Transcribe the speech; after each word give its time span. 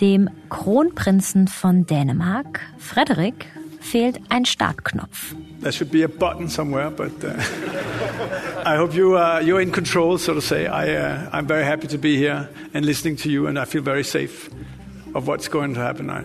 Dem 0.00 0.28
Kronprinzen 0.50 1.48
von 1.48 1.86
Dänemark, 1.86 2.60
Frederik, 2.78 3.46
fehlt 3.80 4.20
ein 4.28 4.44
Startknopf. 4.44 5.34
There 5.60 5.72
should 5.72 5.90
be 5.90 6.04
a 6.04 6.08
button 6.08 6.48
somewhere, 6.48 6.90
but 6.90 7.12
uh, 7.24 7.34
I 8.64 8.76
hope 8.76 8.94
you 8.94 9.16
uh, 9.16 9.40
you're 9.40 9.62
in 9.62 9.72
control, 9.72 10.18
so 10.18 10.34
to 10.34 10.40
say. 10.40 10.66
I 10.66 10.94
uh, 10.96 11.30
I'm 11.32 11.46
very 11.46 11.64
happy 11.64 11.86
to 11.88 11.98
be 11.98 12.16
here 12.16 12.48
and 12.74 12.84
listening 12.84 13.16
to 13.18 13.30
you, 13.30 13.46
and 13.46 13.58
I 13.58 13.64
feel 13.64 13.82
very 13.82 14.04
safe 14.04 14.50
of 15.14 15.26
what's 15.26 15.48
going 15.48 15.74
to 15.74 15.80
happen 15.80 16.06
now. 16.06 16.24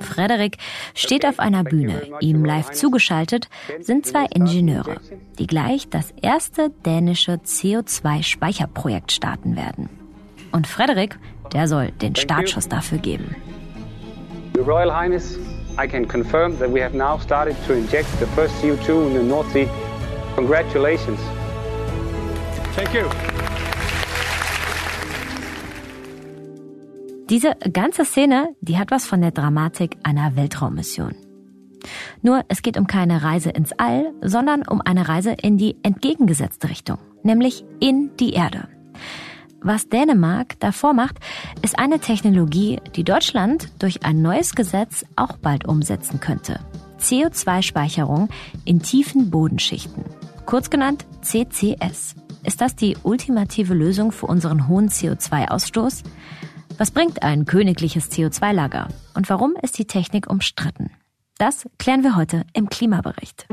Frederik 0.00 0.56
steht 0.94 1.24
auf 1.24 1.38
einer 1.38 1.62
Bühne. 1.62 2.02
Ihm 2.20 2.44
live 2.44 2.70
zugeschaltet 2.70 3.48
sind 3.80 4.06
zwei 4.06 4.26
Ingenieure, 4.26 5.00
die 5.38 5.46
gleich 5.46 5.88
das 5.88 6.12
erste 6.22 6.70
dänische 6.84 7.40
CO2-Speicherprojekt 7.44 9.12
starten 9.12 9.56
werden. 9.56 9.88
Und 10.52 10.66
Frederik, 10.66 11.18
der 11.52 11.68
soll 11.68 11.92
den 11.92 12.14
Startschuss 12.16 12.68
dafür 12.68 12.98
geben. 12.98 13.36
Your 14.56 14.64
Royal 14.64 14.90
Highness, 14.90 15.38
I 15.78 15.86
can 15.86 16.06
confirm 16.06 16.58
that 16.58 16.70
we 16.72 16.82
have 16.82 16.94
now 16.94 17.18
started 17.18 17.56
to 17.66 17.72
inject 17.72 18.08
the 18.18 18.26
first 18.34 18.54
CO2 18.62 19.06
in 19.06 19.14
the 19.14 19.22
North 19.22 19.50
Sea. 19.52 19.68
Congratulations. 20.36 21.18
Thank 22.74 22.94
you. 22.94 23.08
Diese 27.30 27.54
ganze 27.72 28.04
Szene, 28.04 28.56
die 28.60 28.76
hat 28.76 28.90
was 28.90 29.06
von 29.06 29.20
der 29.20 29.30
Dramatik 29.30 29.96
einer 30.02 30.34
Weltraummission. 30.34 31.14
Nur 32.22 32.42
es 32.48 32.62
geht 32.62 32.76
um 32.76 32.86
keine 32.86 33.22
Reise 33.22 33.50
ins 33.50 33.72
All, 33.78 34.12
sondern 34.20 34.66
um 34.66 34.80
eine 34.80 35.08
Reise 35.08 35.36
in 35.40 35.56
die 35.56 35.76
entgegengesetzte 35.82 36.68
Richtung, 36.68 36.98
nämlich 37.22 37.64
in 37.78 38.10
die 38.18 38.32
Erde. 38.32 38.68
Was 39.62 39.90
Dänemark 39.90 40.58
davor 40.60 40.94
macht, 40.94 41.18
ist 41.60 41.78
eine 41.78 41.98
Technologie, 41.98 42.80
die 42.96 43.04
Deutschland 43.04 43.70
durch 43.78 44.04
ein 44.04 44.22
neues 44.22 44.54
Gesetz 44.54 45.04
auch 45.16 45.36
bald 45.36 45.66
umsetzen 45.68 46.18
könnte. 46.18 46.60
CO2-Speicherung 46.98 48.30
in 48.64 48.80
tiefen 48.80 49.30
Bodenschichten. 49.30 50.04
Kurz 50.46 50.70
genannt 50.70 51.04
CCS. 51.20 52.14
Ist 52.42 52.62
das 52.62 52.74
die 52.74 52.96
ultimative 53.02 53.74
Lösung 53.74 54.12
für 54.12 54.26
unseren 54.26 54.66
hohen 54.66 54.88
CO2-Ausstoß? 54.88 56.04
Was 56.78 56.90
bringt 56.90 57.22
ein 57.22 57.44
königliches 57.44 58.10
CO2-Lager? 58.10 58.88
Und 59.14 59.28
warum 59.28 59.56
ist 59.60 59.78
die 59.78 59.86
Technik 59.86 60.30
umstritten? 60.30 60.90
Das 61.36 61.68
klären 61.78 62.02
wir 62.02 62.16
heute 62.16 62.44
im 62.54 62.70
Klimabericht. 62.70 63.46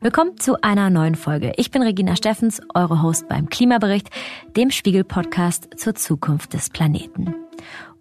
Willkommen 0.00 0.38
zu 0.38 0.62
einer 0.62 0.90
neuen 0.90 1.16
Folge. 1.16 1.54
Ich 1.56 1.72
bin 1.72 1.82
Regina 1.82 2.14
Steffens, 2.14 2.62
eure 2.72 3.02
Host 3.02 3.28
beim 3.28 3.48
Klimabericht, 3.48 4.10
dem 4.56 4.70
Spiegel-Podcast 4.70 5.70
zur 5.76 5.96
Zukunft 5.96 6.54
des 6.54 6.70
Planeten. 6.70 7.34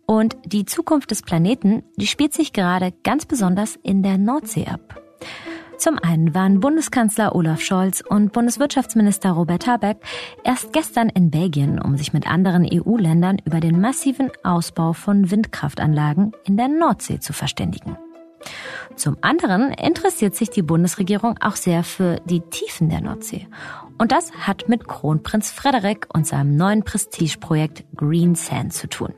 Und 0.05 0.37
die 0.45 0.65
Zukunft 0.65 1.09
des 1.09 1.23
Planeten, 1.23 1.81
die 1.95 2.05
spielt 2.05 2.35
sich 2.35 2.53
gerade 2.53 2.93
ganz 3.03 3.25
besonders 3.25 3.79
in 3.81 4.03
der 4.03 4.19
Nordsee 4.19 4.67
ab. 4.67 5.01
Zum 5.79 5.97
einen 5.97 6.35
waren 6.35 6.59
Bundeskanzler 6.59 7.33
Olaf 7.33 7.61
Scholz 7.61 8.03
und 8.07 8.31
Bundeswirtschaftsminister 8.31 9.31
Robert 9.31 9.65
Habeck 9.65 9.97
erst 10.43 10.73
gestern 10.73 11.09
in 11.09 11.31
Belgien, 11.31 11.81
um 11.81 11.97
sich 11.97 12.13
mit 12.13 12.29
anderen 12.29 12.63
EU-Ländern 12.71 13.39
über 13.43 13.59
den 13.59 13.81
massiven 13.81 14.29
Ausbau 14.43 14.93
von 14.93 15.31
Windkraftanlagen 15.31 16.33
in 16.45 16.57
der 16.57 16.67
Nordsee 16.67 17.19
zu 17.19 17.33
verständigen. 17.33 17.97
Zum 18.95 19.17
anderen 19.21 19.71
interessiert 19.73 20.35
sich 20.35 20.49
die 20.49 20.61
Bundesregierung 20.61 21.37
auch 21.41 21.55
sehr 21.55 21.83
für 21.83 22.19
die 22.25 22.41
Tiefen 22.41 22.89
der 22.89 23.01
Nordsee. 23.01 23.47
Und 23.97 24.11
das 24.11 24.31
hat 24.33 24.69
mit 24.69 24.87
Kronprinz 24.87 25.51
Frederik 25.51 26.07
und 26.13 26.27
seinem 26.27 26.55
neuen 26.55 26.83
Prestigeprojekt 26.83 27.83
Green 27.95 28.35
Sand 28.35 28.73
zu 28.73 28.87
tun. 28.87 29.13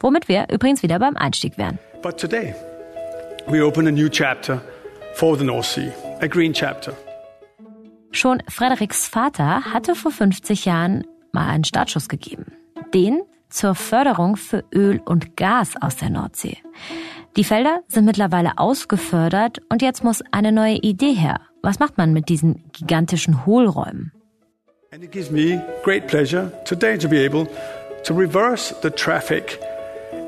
Womit 0.00 0.28
wir 0.28 0.46
übrigens 0.52 0.82
wieder 0.82 0.98
beim 0.98 1.16
Einstieg 1.16 1.58
wären. 1.58 1.78
But 2.02 2.18
today, 2.18 2.54
we 3.46 3.64
open 3.64 3.86
a 3.86 3.90
new 3.90 4.08
chapter 4.08 4.60
for 5.14 5.36
the 5.36 5.44
North 5.44 5.66
Sea, 5.66 5.92
a 6.20 6.26
green 6.26 6.52
chapter. 6.52 6.92
Schon 8.10 8.42
Frederiks 8.48 9.08
Vater 9.08 9.64
hatte 9.72 9.94
vor 9.94 10.12
50 10.12 10.66
Jahren 10.66 11.04
mal 11.32 11.48
einen 11.48 11.64
Startschuss 11.64 12.08
gegeben. 12.08 12.52
Den 12.92 13.22
zur 13.48 13.74
Förderung 13.74 14.36
für 14.36 14.64
Öl 14.72 15.00
und 15.04 15.36
Gas 15.36 15.74
aus 15.80 15.96
der 15.96 16.10
Nordsee. 16.10 16.58
Die 17.36 17.42
Felder 17.42 17.80
sind 17.88 18.04
mittlerweile 18.04 18.58
ausgefördert 18.58 19.60
und 19.68 19.82
jetzt 19.82 20.04
muss 20.04 20.22
eine 20.30 20.52
neue 20.52 20.76
Idee 20.76 21.14
her. 21.14 21.40
Was 21.62 21.80
macht 21.80 21.98
man 21.98 22.12
mit 22.12 22.28
diesen 22.28 22.70
gigantischen 22.72 23.44
Hohlräumen? 23.44 24.12
And 24.92 25.02
it 25.02 25.10
gives 25.10 25.32
me 25.32 25.60
great 25.82 26.06
pleasure 26.06 26.52
today 26.64 26.96
to 26.96 27.08
be 27.08 27.26
able 27.26 27.48
to 28.04 28.14
reverse 28.14 28.72
the 28.82 28.90
traffic 28.90 29.58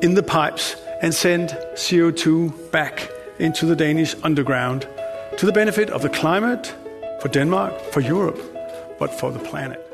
in 0.01 0.17
the 0.17 0.23
pipes 0.23 0.77
and 1.01 1.15
send 1.15 1.57
CO2 1.77 2.51
back 2.73 3.09
into 3.39 3.67
the 3.67 3.77
Danish 3.77 4.17
underground 4.25 4.89
to 5.37 5.47
the 5.47 5.53
benefit 5.53 5.91
of 5.91 6.03
the 6.03 6.09
climate, 6.09 6.75
for 7.21 7.29
Denmark, 7.29 7.73
for 7.93 8.01
Europe, 8.01 8.41
but 8.99 9.13
for 9.13 9.31
the 9.31 9.39
planet. 9.39 9.86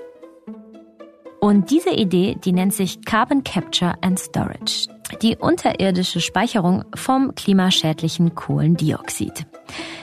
Und 1.44 1.72
diese 1.72 1.90
Idee, 1.90 2.38
die 2.44 2.52
nennt 2.52 2.72
sich 2.72 3.04
Carbon 3.04 3.42
Capture 3.42 3.96
and 4.00 4.16
Storage. 4.16 4.86
Die 5.22 5.36
unterirdische 5.36 6.20
Speicherung 6.20 6.84
vom 6.94 7.34
klimaschädlichen 7.34 8.36
Kohlendioxid. 8.36 9.44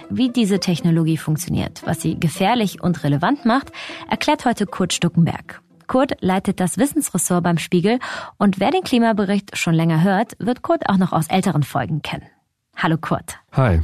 Wie 0.10 0.34
diese 0.34 0.60
Technologie 0.60 1.16
funktioniert, 1.16 1.82
was 1.86 2.02
sie 2.02 2.20
gefährlich 2.20 2.84
und 2.84 3.06
relevant 3.06 3.46
macht, 3.46 3.72
erklärt 4.10 4.44
heute 4.44 4.66
Kurt 4.66 4.92
Stuckenberg. 4.92 5.62
Kurt 5.88 6.18
leitet 6.20 6.60
das 6.60 6.78
Wissensressort 6.78 7.42
beim 7.42 7.58
Spiegel 7.58 8.00
und 8.38 8.60
wer 8.60 8.72
den 8.72 8.84
Klimabericht 8.84 9.58
schon 9.58 9.76
länger 9.76 10.04
hört, 10.04 10.36
wird 10.40 10.62
Kurt 10.62 10.90
auch 10.90 10.98
noch 10.98 11.14
aus 11.14 11.28
älteren 11.30 11.64
Folgen 11.64 12.02
kennen. 12.02 12.28
Hallo 12.76 12.98
Kurt. 13.00 13.38
Hi. 13.54 13.80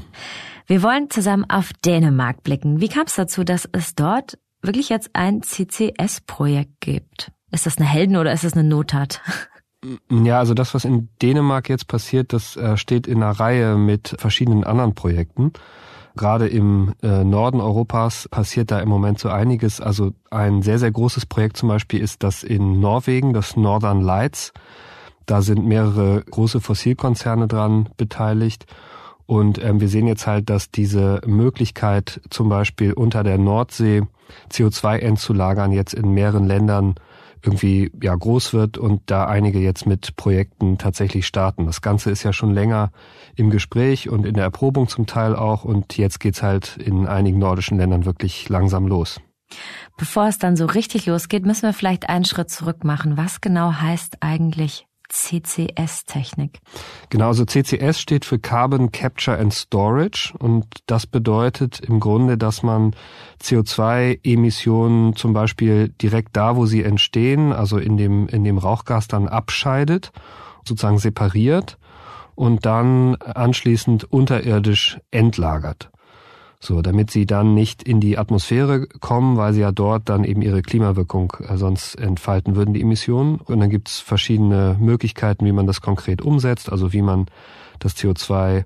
Wir 0.68 0.84
wollen 0.84 1.10
zusammen 1.10 1.46
auf 1.50 1.72
Dänemark 1.86 2.44
blicken. 2.44 2.82
Wie 2.82 2.90
kam 2.90 3.06
es 3.06 3.16
dazu, 3.16 3.46
dass 3.46 3.70
es 3.72 3.96
dort 3.96 4.38
wirklich 4.62 4.90
jetzt 4.90 5.12
ein 5.14 5.42
CCS-Projekt 5.42 6.82
gibt? 6.82 7.32
Ist 7.56 7.66
das 7.66 7.78
eine 7.78 7.88
Helden- 7.88 8.18
oder 8.18 8.34
ist 8.34 8.44
das 8.44 8.54
eine 8.54 8.68
Nottat? 8.68 9.22
Ja, 10.10 10.40
also 10.40 10.56
das, 10.56 10.74
was 10.74 10.84
in 10.84 11.10
Dänemark 11.22 11.70
jetzt 11.70 11.88
passiert, 11.88 12.34
das 12.34 12.58
äh, 12.58 12.76
steht 12.76 13.06
in 13.06 13.22
einer 13.22 13.40
Reihe 13.40 13.76
mit 13.76 14.16
verschiedenen 14.18 14.64
anderen 14.64 14.96
Projekten. 14.96 15.54
Gerade 16.16 16.48
im 16.48 16.96
äh, 17.04 17.24
Norden 17.24 17.62
Europas 17.62 18.28
passiert 18.30 18.72
da 18.72 18.80
im 18.80 18.90
Moment 18.90 19.20
so 19.20 19.30
einiges. 19.30 19.80
Also 19.80 20.14
ein 20.32 20.64
sehr, 20.64 20.80
sehr 20.80 20.92
großes 20.92 21.28
Projekt 21.28 21.58
zum 21.58 21.70
Beispiel 21.70 22.02
ist 22.02 22.24
das 22.24 22.42
in 22.42 22.80
Norwegen, 22.80 23.34
das 23.34 23.58
Northern 23.58 24.02
Lights. 24.02 24.54
Da 25.28 25.44
sind 25.44 25.68
mehrere 25.68 26.24
große 26.32 26.62
Fossilkonzerne 26.62 27.48
dran 27.48 27.90
beteiligt. 27.96 28.66
Und 29.28 29.64
ähm, 29.64 29.82
wir 29.82 29.88
sehen 29.88 30.08
jetzt 30.08 30.26
halt, 30.26 30.50
dass 30.50 30.72
diese 30.72 31.22
Möglichkeit, 31.28 32.22
zum 32.32 32.50
Beispiel 32.50 32.94
unter 32.94 33.24
der 33.24 33.38
Nordsee 33.38 34.02
CO2 34.52 34.98
endzulagern, 34.98 35.72
jetzt 35.72 35.94
in 35.94 36.10
mehreren 36.12 36.48
Ländern 36.48 36.96
irgendwie 37.44 37.92
ja 38.02 38.16
groß 38.16 38.54
wird 38.54 38.78
und 38.78 39.02
da 39.06 39.26
einige 39.26 39.60
jetzt 39.60 39.86
mit 39.86 40.16
Projekten 40.16 40.78
tatsächlich 40.78 41.28
starten. 41.28 41.66
Das 41.66 41.82
Ganze 41.82 42.12
ist 42.12 42.24
ja 42.24 42.34
schon 42.34 42.54
länger 42.54 42.92
im 43.36 43.50
Gespräch 43.50 44.10
und 44.10 44.26
in 44.26 44.34
der 44.34 44.44
Erprobung 44.44 44.88
zum 44.88 45.06
Teil 45.06 45.36
auch 45.36 45.64
und 45.64 45.98
jetzt 45.98 46.20
geht's 46.20 46.42
halt 46.42 46.78
in 46.78 47.08
einigen 47.08 47.40
nordischen 47.40 47.78
Ländern 47.78 48.06
wirklich 48.06 48.50
langsam 48.50 48.88
los. 48.88 49.20
Bevor 49.98 50.28
es 50.28 50.40
dann 50.40 50.56
so 50.56 50.66
richtig 50.66 51.06
losgeht, 51.06 51.46
müssen 51.46 51.64
wir 51.64 51.74
vielleicht 51.74 52.10
einen 52.10 52.26
Schritt 52.26 52.50
zurück 52.50 52.84
machen. 52.84 53.18
Was 53.18 53.42
genau 53.42 53.74
heißt 53.74 54.18
eigentlich 54.22 54.88
CCS-Technik? 55.10 56.60
Genau, 57.10 57.28
also 57.28 57.46
CCS 57.46 58.00
steht 58.00 58.26
für 58.26 58.40
Carbon 58.40 58.92
Capture 58.92 59.38
and 59.38 59.54
Storage 59.54 60.34
und 60.38 60.66
das 60.88 61.08
bedeutet 61.08 61.80
im 61.80 62.00
Grunde, 62.00 62.38
dass 62.38 62.64
man 62.64 62.96
CO2-Emissionen 63.42 65.16
zum 65.16 65.34
Beispiel 65.34 65.90
direkt 65.90 66.36
da, 66.36 66.56
wo 66.56 66.66
sie 66.66 66.84
entstehen, 66.84 67.54
also 67.54 67.78
in 67.78 67.98
dem, 67.98 68.28
in 68.28 68.44
dem 68.44 68.58
Rauchgas 68.58 69.08
dann 69.08 69.28
abscheidet, 69.28 70.12
sozusagen 70.68 70.98
separiert 70.98 71.78
und 72.36 72.66
dann 72.66 73.16
anschließend 73.16 74.12
unterirdisch 74.12 75.00
entlagert. 75.12 75.90
So, 76.60 76.82
damit 76.82 77.12
sie 77.12 77.26
dann 77.26 77.54
nicht 77.54 77.84
in 77.84 78.00
die 78.00 78.18
Atmosphäre 78.18 78.88
kommen, 78.88 79.38
weil 79.38 79.54
sie 79.54 79.62
ja 79.62 79.72
dort 79.72 80.10
dann 80.10 80.24
eben 80.24 80.42
ihre 80.42 80.62
Klimawirkung 80.62 81.34
äh, 81.48 81.58
sonst 81.58 81.96
entfalten 81.96 82.56
würden, 82.56 82.74
die 82.74 82.82
Emissionen. 82.82 83.38
Und 83.38 83.60
dann 83.60 83.70
gibt's 83.70 84.00
verschiedene 84.00 84.76
Möglichkeiten, 84.80 85.46
wie 85.46 85.52
man 85.52 85.68
das 85.68 85.82
konkret 85.82 86.22
umsetzt, 86.22 86.72
also 86.72 86.94
wie 86.94 87.02
man 87.02 87.28
das 87.80 87.96
CO2 87.96 88.64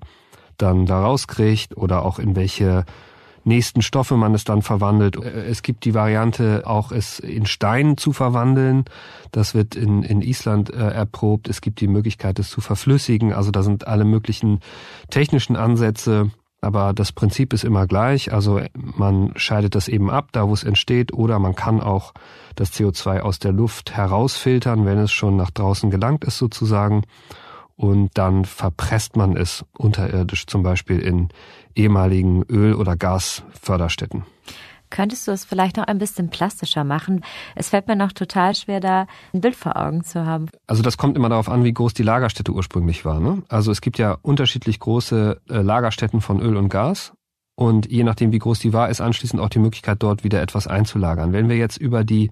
dann 0.56 0.86
da 0.86 1.02
rauskriegt 1.02 1.76
oder 1.76 2.04
auch 2.04 2.18
in 2.18 2.36
welche 2.36 2.84
nächsten 3.44 3.82
Stoffe 3.82 4.16
man 4.16 4.34
es 4.34 4.44
dann 4.44 4.62
verwandelt. 4.62 5.16
Äh, 5.16 5.44
es 5.44 5.62
gibt 5.62 5.84
die 5.84 5.94
Variante, 5.94 6.62
auch 6.66 6.92
es 6.92 7.18
in 7.18 7.46
Stein 7.46 7.96
zu 7.96 8.12
verwandeln. 8.12 8.84
Das 9.32 9.54
wird 9.54 9.74
in, 9.74 10.02
in 10.02 10.22
Island 10.22 10.70
äh, 10.70 10.76
erprobt. 10.76 11.48
Es 11.48 11.60
gibt 11.60 11.80
die 11.80 11.88
Möglichkeit, 11.88 12.38
es 12.38 12.50
zu 12.50 12.60
verflüssigen. 12.60 13.32
Also 13.32 13.50
da 13.50 13.62
sind 13.62 13.86
alle 13.86 14.04
möglichen 14.04 14.60
technischen 15.10 15.56
Ansätze 15.56 16.30
aber 16.60 16.92
das 16.92 17.12
Prinzip 17.12 17.52
ist 17.52 17.64
immer 17.64 17.86
gleich. 17.86 18.32
Also 18.32 18.60
man 18.74 19.32
scheidet 19.36 19.74
das 19.74 19.88
eben 19.88 20.10
ab, 20.10 20.28
da 20.32 20.48
wo 20.48 20.54
es 20.54 20.64
entsteht, 20.64 21.12
oder 21.12 21.38
man 21.38 21.54
kann 21.54 21.80
auch 21.80 22.12
das 22.54 22.72
CO2 22.72 23.20
aus 23.20 23.38
der 23.38 23.52
Luft 23.52 23.96
herausfiltern, 23.96 24.84
wenn 24.84 24.98
es 24.98 25.12
schon 25.12 25.36
nach 25.36 25.50
draußen 25.50 25.90
gelangt 25.90 26.24
ist 26.24 26.38
sozusagen. 26.38 27.04
Und 27.76 28.10
dann 28.14 28.44
verpresst 28.44 29.16
man 29.16 29.36
es 29.36 29.64
unterirdisch, 29.78 30.46
zum 30.46 30.62
Beispiel 30.62 30.98
in 30.98 31.28
ehemaligen 31.74 32.42
Öl- 32.42 32.74
oder 32.74 32.94
Gasförderstätten. 32.94 34.24
Könntest 34.90 35.26
du 35.26 35.32
es 35.32 35.44
vielleicht 35.44 35.76
noch 35.76 35.84
ein 35.84 35.98
bisschen 35.98 36.28
plastischer 36.28 36.84
machen? 36.84 37.24
Es 37.54 37.70
fällt 37.70 37.88
mir 37.88 37.96
noch 37.96 38.12
total 38.12 38.54
schwer, 38.54 38.80
da 38.80 39.06
ein 39.32 39.40
Bild 39.40 39.56
vor 39.56 39.76
Augen 39.76 40.04
zu 40.04 40.26
haben. 40.26 40.46
Also 40.66 40.82
das 40.82 40.96
kommt 40.96 41.16
immer 41.16 41.28
darauf 41.28 41.48
an, 41.48 41.64
wie 41.64 41.72
groß 41.72 41.94
die 41.94 42.02
Lagerstätte 42.02 42.52
ursprünglich 42.52 43.04
war. 43.04 43.20
Ne? 43.20 43.42
Also 43.48 43.70
es 43.70 43.80
gibt 43.80 43.98
ja 43.98 44.18
unterschiedlich 44.22 44.80
große 44.80 45.40
äh, 45.48 45.62
Lagerstätten 45.62 46.20
von 46.20 46.40
Öl 46.40 46.56
und 46.56 46.68
Gas. 46.68 47.12
Und 47.54 47.90
je 47.90 48.04
nachdem, 48.04 48.32
wie 48.32 48.38
groß 48.38 48.58
die 48.58 48.72
war, 48.72 48.88
ist 48.88 49.00
anschließend 49.00 49.40
auch 49.40 49.50
die 49.50 49.58
Möglichkeit, 49.58 50.02
dort 50.02 50.24
wieder 50.24 50.40
etwas 50.40 50.66
einzulagern. 50.66 51.32
Wenn 51.32 51.48
wir 51.48 51.56
jetzt 51.56 51.76
über 51.76 52.04
die 52.04 52.30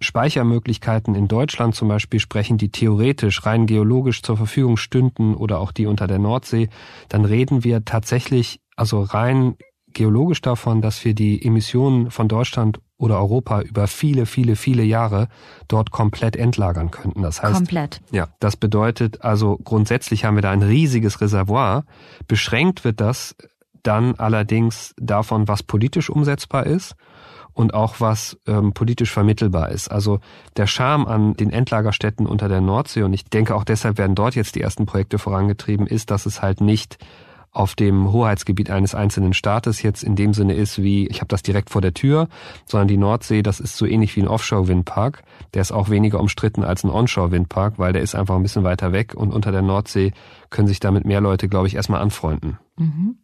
Speichermöglichkeiten 0.00 1.14
in 1.14 1.28
Deutschland 1.28 1.74
zum 1.74 1.88
Beispiel 1.88 2.20
sprechen, 2.20 2.58
die 2.58 2.70
theoretisch 2.70 3.44
rein 3.46 3.66
geologisch 3.66 4.22
zur 4.22 4.36
Verfügung 4.36 4.76
stünden 4.76 5.34
oder 5.34 5.60
auch 5.60 5.72
die 5.72 5.86
unter 5.86 6.06
der 6.06 6.18
Nordsee, 6.18 6.68
dann 7.08 7.24
reden 7.24 7.64
wir 7.64 7.84
tatsächlich 7.84 8.60
also 8.76 9.02
rein 9.02 9.56
geologisch 9.92 10.40
davon, 10.40 10.82
dass 10.82 11.04
wir 11.04 11.14
die 11.14 11.44
Emissionen 11.44 12.10
von 12.10 12.28
Deutschland 12.28 12.80
oder 12.98 13.18
Europa 13.18 13.62
über 13.62 13.86
viele, 13.86 14.26
viele, 14.26 14.56
viele 14.56 14.82
Jahre 14.82 15.28
dort 15.68 15.90
komplett 15.90 16.36
entlagern 16.36 16.90
könnten. 16.90 17.22
Das 17.22 17.42
heißt, 17.42 17.54
komplett. 17.54 18.00
Ja, 18.10 18.28
das 18.40 18.56
bedeutet 18.56 19.22
also 19.22 19.58
grundsätzlich 19.62 20.24
haben 20.24 20.36
wir 20.36 20.42
da 20.42 20.50
ein 20.50 20.62
riesiges 20.62 21.20
Reservoir. 21.20 21.84
Beschränkt 22.26 22.84
wird 22.84 23.00
das 23.00 23.36
dann 23.82 24.16
allerdings 24.16 24.94
davon, 24.98 25.48
was 25.48 25.62
politisch 25.62 26.10
umsetzbar 26.10 26.66
ist 26.66 26.96
und 27.58 27.74
auch 27.74 27.96
was 27.98 28.38
ähm, 28.46 28.72
politisch 28.72 29.10
vermittelbar 29.10 29.70
ist. 29.70 29.88
Also 29.88 30.20
der 30.56 30.66
Charme 30.66 31.06
an 31.06 31.34
den 31.34 31.50
Endlagerstätten 31.50 32.26
unter 32.26 32.48
der 32.48 32.60
Nordsee, 32.60 33.02
und 33.02 33.12
ich 33.12 33.24
denke 33.24 33.54
auch 33.54 33.64
deshalb 33.64 33.98
werden 33.98 34.14
dort 34.14 34.34
jetzt 34.34 34.54
die 34.54 34.60
ersten 34.60 34.86
Projekte 34.86 35.18
vorangetrieben, 35.18 35.86
ist, 35.86 36.10
dass 36.10 36.26
es 36.26 36.42
halt 36.42 36.60
nicht 36.60 36.98
auf 37.50 37.74
dem 37.74 38.12
Hoheitsgebiet 38.12 38.70
eines 38.70 38.94
einzelnen 38.94 39.32
Staates 39.32 39.82
jetzt 39.82 40.02
in 40.02 40.16
dem 40.16 40.34
Sinne 40.34 40.54
ist 40.54 40.82
wie, 40.82 41.06
ich 41.08 41.20
habe 41.20 41.28
das 41.28 41.42
direkt 41.42 41.70
vor 41.70 41.80
der 41.80 41.94
Tür, 41.94 42.28
sondern 42.66 42.88
die 42.88 42.96
Nordsee, 42.96 43.42
das 43.42 43.60
ist 43.60 43.76
so 43.76 43.86
ähnlich 43.86 44.14
wie 44.16 44.22
ein 44.22 44.28
Offshore-Windpark. 44.28 45.22
Der 45.54 45.62
ist 45.62 45.72
auch 45.72 45.88
weniger 45.88 46.20
umstritten 46.20 46.62
als 46.62 46.84
ein 46.84 46.90
Onshore-Windpark, 46.90 47.78
weil 47.78 47.92
der 47.92 48.02
ist 48.02 48.14
einfach 48.14 48.36
ein 48.36 48.42
bisschen 48.42 48.64
weiter 48.64 48.92
weg 48.92 49.14
und 49.14 49.32
unter 49.32 49.52
der 49.52 49.62
Nordsee 49.62 50.12
können 50.50 50.68
sich 50.68 50.80
damit 50.80 51.04
mehr 51.04 51.20
Leute, 51.20 51.48
glaube 51.48 51.66
ich, 51.66 51.74
erstmal 51.74 52.00
anfreunden. 52.00 52.58
Mhm. 52.76 53.16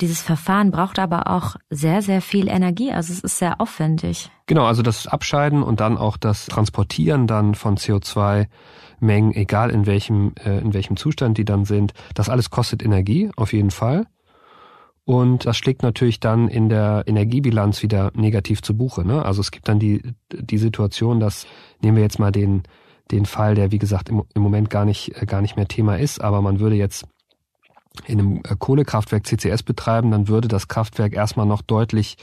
Dieses 0.00 0.20
Verfahren 0.20 0.70
braucht 0.70 0.98
aber 0.98 1.28
auch 1.28 1.56
sehr, 1.70 2.02
sehr 2.02 2.20
viel 2.20 2.48
Energie. 2.48 2.92
Also 2.92 3.14
es 3.14 3.20
ist 3.20 3.38
sehr 3.38 3.60
aufwendig. 3.62 4.30
Genau, 4.44 4.66
also 4.66 4.82
das 4.82 5.06
Abscheiden 5.06 5.62
und 5.62 5.80
dann 5.80 5.96
auch 5.96 6.18
das 6.18 6.46
Transportieren 6.46 7.26
dann 7.26 7.54
von 7.54 7.78
CO2 7.78 8.46
Mengen, 9.00 9.32
egal 9.32 9.70
in 9.70 9.86
welchem, 9.86 10.34
äh, 10.44 10.58
in 10.58 10.74
welchem 10.74 10.96
Zustand 10.96 11.38
die 11.38 11.44
dann 11.44 11.64
sind. 11.64 11.92
Das 12.14 12.28
alles 12.28 12.50
kostet 12.50 12.82
Energie, 12.82 13.30
auf 13.36 13.52
jeden 13.52 13.70
Fall. 13.70 14.06
Und 15.04 15.46
das 15.46 15.56
schlägt 15.56 15.82
natürlich 15.82 16.20
dann 16.20 16.48
in 16.48 16.68
der 16.68 17.04
Energiebilanz 17.06 17.82
wieder 17.82 18.10
negativ 18.14 18.60
zu 18.60 18.76
Buche. 18.76 19.04
Ne? 19.04 19.24
Also 19.24 19.40
es 19.40 19.50
gibt 19.50 19.68
dann 19.68 19.78
die, 19.78 20.02
die 20.32 20.58
Situation, 20.58 21.20
dass, 21.20 21.46
nehmen 21.80 21.96
wir 21.96 22.02
jetzt 22.02 22.18
mal 22.18 22.32
den, 22.32 22.64
den 23.12 23.24
Fall, 23.24 23.54
der 23.54 23.70
wie 23.70 23.78
gesagt 23.78 24.08
im, 24.08 24.24
im 24.34 24.42
Moment 24.42 24.68
gar 24.68 24.84
nicht, 24.84 25.14
gar 25.26 25.40
nicht 25.40 25.56
mehr 25.56 25.68
Thema 25.68 25.96
ist, 25.96 26.20
aber 26.20 26.42
man 26.42 26.58
würde 26.58 26.76
jetzt 26.76 27.06
in 28.06 28.20
einem 28.20 28.42
Kohlekraftwerk 28.42 29.26
CCS 29.26 29.62
betreiben, 29.62 30.10
dann 30.10 30.28
würde 30.28 30.48
das 30.48 30.68
Kraftwerk 30.68 31.14
erstmal 31.14 31.46
noch 31.46 31.62
deutlich 31.62 32.16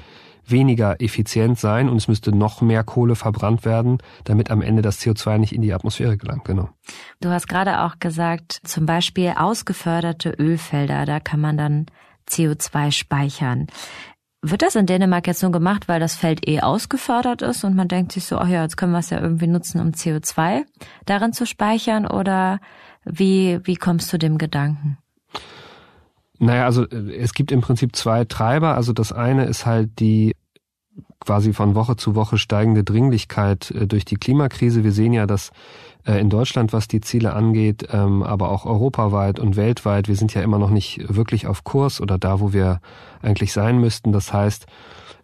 weniger 0.45 1.01
effizient 1.01 1.57
sein 1.59 1.89
und 1.89 1.97
es 1.97 2.07
müsste 2.07 2.35
noch 2.35 2.61
mehr 2.61 2.83
Kohle 2.83 3.15
verbrannt 3.15 3.65
werden, 3.65 3.99
damit 4.23 4.51
am 4.51 4.61
Ende 4.61 4.81
das 4.81 4.99
CO2 4.99 5.37
nicht 5.37 5.53
in 5.53 5.61
die 5.61 5.73
Atmosphäre 5.73 6.17
gelangt. 6.17 6.45
Genau. 6.45 6.69
Du 7.21 7.29
hast 7.29 7.47
gerade 7.47 7.81
auch 7.81 7.99
gesagt, 7.99 8.59
zum 8.63 8.85
Beispiel 8.85 9.33
ausgeförderte 9.37 10.31
Ölfelder, 10.31 11.05
da 11.05 11.19
kann 11.19 11.39
man 11.39 11.57
dann 11.57 11.85
CO2 12.29 12.91
speichern. 12.91 13.67
Wird 14.41 14.61
das 14.61 14.75
in 14.75 14.85
Dänemark 14.85 15.25
jetzt 15.27 15.41
nur 15.41 15.53
gemacht, 15.53 15.87
weil 15.87 16.01
das 16.01 16.15
Feld 16.15 16.47
eh 16.49 16.59
ausgefördert 16.59 17.41
ist 17.41 17.63
und 17.63 17.75
man 17.75 17.87
denkt 17.87 18.11
sich 18.11 18.25
so, 18.25 18.37
ach 18.37 18.49
ja, 18.49 18.63
jetzt 18.63 18.75
können 18.75 18.91
wir 18.91 18.99
es 18.99 19.09
ja 19.09 19.21
irgendwie 19.21 19.47
nutzen, 19.47 19.79
um 19.79 19.91
CO2 19.91 20.63
darin 21.05 21.31
zu 21.31 21.45
speichern 21.45 22.05
oder 22.05 22.59
wie, 23.05 23.61
wie 23.63 23.75
kommst 23.75 24.11
du 24.11 24.17
dem 24.17 24.37
Gedanken? 24.37 24.97
Naja, 26.44 26.66
also 26.66 26.84
äh, 26.84 27.16
es 27.16 27.34
gibt 27.34 27.51
im 27.51 27.62
Prinzip 27.62 27.95
zwei 27.95 28.25
Treiber. 28.25 28.75
Also 28.75 28.94
das 28.94 29.12
eine 29.12 29.45
ist 29.45 29.66
halt 29.66 30.00
die 30.00 30.36
quasi 31.19 31.54
von 31.54 31.74
Woche 31.74 31.95
zu 31.95 32.16
Woche 32.16 32.38
steigende 32.38 32.84
Dringlichkeit 32.84 33.72
äh, 33.72 33.88
durch 33.88 34.04
die 34.06 34.18
Klimakrise. 34.18 34.84
Wir 34.84 34.92
sehen 34.92 35.13
ja, 35.13 35.25
dass 35.25 35.51
äh, 36.06 36.19
in 36.19 36.30
Deutschland, 36.30 36.74
was 36.74 36.90
die 36.90 37.00
Ziele 37.00 37.34
angeht, 37.34 37.88
ähm, 37.92 38.24
aber 38.24 38.50
auch 38.50 38.66
europaweit 38.66 39.40
und 39.40 39.56
weltweit, 39.56 40.10
wir 40.10 40.18
sind 40.18 40.34
ja 40.34 40.42
immer 40.42 40.60
noch 40.60 40.69
nicht 40.69 41.16
wirklich 41.16 41.48
auf 41.48 41.63
Kurs 41.63 42.01
oder 42.01 42.18
da, 42.18 42.42
wo 42.42 42.51
wir 42.51 42.81
eigentlich 43.22 43.54
sein 43.54 43.80
müssten. 43.80 44.12
Das 44.12 44.34
heißt, 44.34 44.66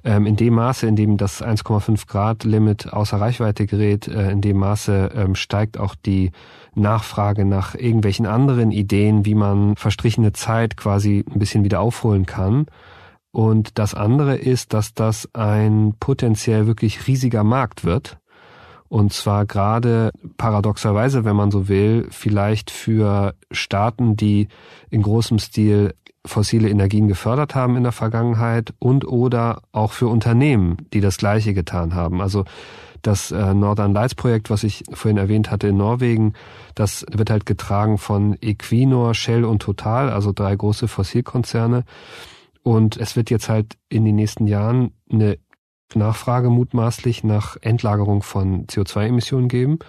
ähm, 0.03 0.25
in 0.25 0.35
dem 0.35 0.55
Maße, 0.55 0.87
in 0.87 0.95
dem 0.95 1.17
das 1.17 1.43
1,5 1.43 2.07
Grad 2.07 2.43
Limit 2.43 2.93
außer 2.93 3.19
Reichweite 3.19 3.65
gerät, 3.65 4.07
in 4.07 4.41
dem 4.41 4.57
Maße 4.57 5.11
ähm, 5.15 5.35
steigt 5.35 5.77
auch 5.77 5.95
die 5.95 6.31
Nachfrage 6.75 7.45
nach 7.45 7.75
irgendwelchen 7.75 8.25
anderen 8.25 8.71
Ideen, 8.71 9.25
wie 9.25 9.35
man 9.35 9.75
verstrichene 9.75 10.33
Zeit 10.33 10.77
quasi 10.77 11.25
ein 11.29 11.39
bisschen 11.39 11.63
wieder 11.63 11.79
aufholen 11.81 12.25
kann. 12.25 12.67
Und 13.31 13.77
das 13.77 13.93
andere 13.93 14.35
ist, 14.35 14.73
dass 14.73 14.93
das 14.93 15.29
ein 15.33 15.93
potenziell 15.99 16.65
wirklich 16.65 17.07
riesiger 17.07 17.43
Markt 17.43 17.83
wird. 17.83 18.17
Und 18.87 19.13
zwar 19.13 19.45
gerade 19.45 20.09
paradoxerweise, 20.37 21.23
wenn 21.23 21.35
man 21.35 21.51
so 21.51 21.67
will, 21.67 22.07
vielleicht 22.09 22.71
für 22.71 23.35
Staaten, 23.51 24.15
die 24.15 24.47
in 24.89 25.03
großem 25.03 25.37
Stil 25.37 25.93
fossile 26.25 26.69
Energien 26.69 27.07
gefördert 27.07 27.56
haben 27.56 27.77
in 27.77 27.83
der 27.83 27.92
Vergangenheit 27.92 28.74
und 28.80 29.07
oder 29.07 29.62
auch 29.71 29.94
für 29.94 30.07
Unternehmen, 30.07 30.77
die 30.94 31.01
das 31.01 31.18
Gleiche 31.18 31.54
getan 31.54 31.95
haben. 31.95 32.21
Also 32.21 32.45
das 33.01 33.31
äh, 33.31 33.54
Northern 33.54 33.94
Lights 33.94 34.16
Projekt, 34.16 34.50
was 34.50 34.63
ich 34.63 34.83
vorhin 34.92 35.18
erwähnt 35.18 35.51
hatte 35.51 35.68
in 35.68 35.77
Norwegen, 35.77 36.33
das 36.75 37.06
wird 37.12 37.30
halt 37.30 37.45
getragen 37.45 37.98
von 37.98 38.38
Equinor, 38.42 39.13
Shell 39.13 39.45
und 39.45 39.62
Total, 39.62 40.10
also 40.10 40.33
drei 40.33 40.56
große 40.56 40.88
Fossilkonzerne. 40.88 41.86
Und 42.62 42.98
es 42.98 43.16
wird 43.16 43.30
jetzt 43.30 43.48
halt 43.48 43.77
in 43.88 44.04
den 44.04 44.16
nächsten 44.16 44.48
Jahren 44.48 44.92
eine 45.10 45.38
Nachfrage 45.95 46.50
mutmaßlich 46.50 47.23
nach 47.23 47.57
Endlagerung 47.61 48.21
von 48.21 48.68
CO2-Emissionen 48.68 49.47
geben. 49.47 49.80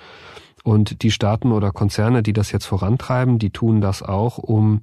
Und 0.63 1.03
die 1.03 1.11
Staaten 1.11 1.53
oder 1.53 1.73
Konzerne, 1.73 2.23
die 2.23 2.33
das 2.33 2.53
jetzt 2.53 2.67
vorantreiben, 2.67 3.39
die 3.39 3.51
tun 3.51 3.81
das 3.81 4.03
auch, 4.03 4.39
um 4.39 4.83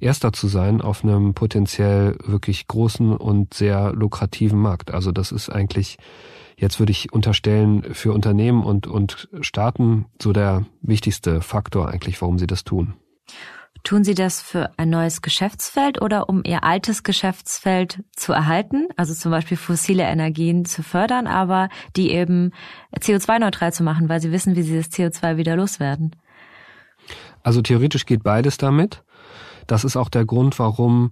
Erster 0.00 0.32
zu 0.32 0.48
sein 0.48 0.80
auf 0.80 1.04
einem 1.04 1.34
potenziell 1.34 2.16
wirklich 2.24 2.66
großen 2.66 3.16
und 3.16 3.54
sehr 3.54 3.92
lukrativen 3.92 4.58
Markt. 4.58 4.92
Also 4.92 5.12
das 5.12 5.32
ist 5.32 5.48
eigentlich 5.48 5.98
jetzt 6.56 6.78
würde 6.78 6.92
ich 6.92 7.12
unterstellen, 7.12 7.82
für 7.94 8.12
Unternehmen 8.12 8.64
und, 8.64 8.86
und 8.86 9.28
Staaten 9.40 10.06
so 10.20 10.32
der 10.32 10.66
wichtigste 10.82 11.40
Faktor 11.40 11.88
eigentlich, 11.88 12.20
warum 12.20 12.38
sie 12.38 12.46
das 12.46 12.64
tun. 12.64 12.94
Tun 13.82 14.02
Sie 14.02 14.14
das 14.14 14.40
für 14.40 14.70
ein 14.78 14.88
neues 14.88 15.20
Geschäftsfeld 15.20 16.00
oder 16.00 16.30
um 16.30 16.42
Ihr 16.42 16.64
altes 16.64 17.02
Geschäftsfeld 17.02 18.02
zu 18.16 18.32
erhalten, 18.32 18.88
also 18.96 19.12
zum 19.12 19.30
Beispiel 19.30 19.58
fossile 19.58 20.04
Energien 20.04 20.64
zu 20.64 20.82
fördern, 20.82 21.26
aber 21.26 21.68
die 21.94 22.10
eben 22.10 22.52
CO2-neutral 22.98 23.74
zu 23.74 23.82
machen, 23.82 24.08
weil 24.08 24.22
Sie 24.22 24.32
wissen, 24.32 24.56
wie 24.56 24.62
Sie 24.62 24.74
das 24.74 24.90
CO2 24.90 25.36
wieder 25.36 25.54
loswerden? 25.54 26.16
Also 27.42 27.60
theoretisch 27.60 28.06
geht 28.06 28.22
beides 28.22 28.56
damit. 28.56 29.04
Das 29.66 29.84
ist 29.84 29.96
auch 29.96 30.08
der 30.08 30.24
Grund, 30.24 30.58
warum 30.58 31.10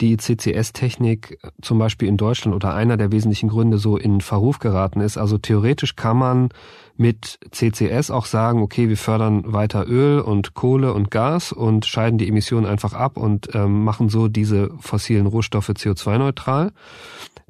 die 0.00 0.16
CCS-Technik 0.18 1.38
zum 1.62 1.78
Beispiel 1.78 2.08
in 2.08 2.18
Deutschland 2.18 2.54
oder 2.54 2.74
einer 2.74 2.96
der 2.96 3.12
wesentlichen 3.12 3.48
Gründe 3.48 3.78
so 3.78 3.96
in 3.96 4.20
Verruf 4.20 4.58
geraten 4.58 5.00
ist. 5.00 5.16
Also 5.16 5.38
theoretisch 5.38 5.96
kann 5.96 6.18
man 6.18 6.48
mit 6.96 7.38
CCS 7.50 8.10
auch 8.10 8.26
sagen, 8.26 8.60
okay, 8.60 8.88
wir 8.90 8.98
fördern 8.98 9.52
weiter 9.52 9.86
Öl 9.88 10.20
und 10.20 10.54
Kohle 10.54 10.92
und 10.92 11.10
Gas 11.10 11.52
und 11.52 11.86
scheiden 11.86 12.18
die 12.18 12.28
Emissionen 12.28 12.66
einfach 12.66 12.92
ab 12.92 13.16
und 13.16 13.54
ähm, 13.54 13.84
machen 13.84 14.10
so 14.10 14.28
diese 14.28 14.70
fossilen 14.80 15.26
Rohstoffe 15.26 15.70
CO2-neutral. 15.70 16.72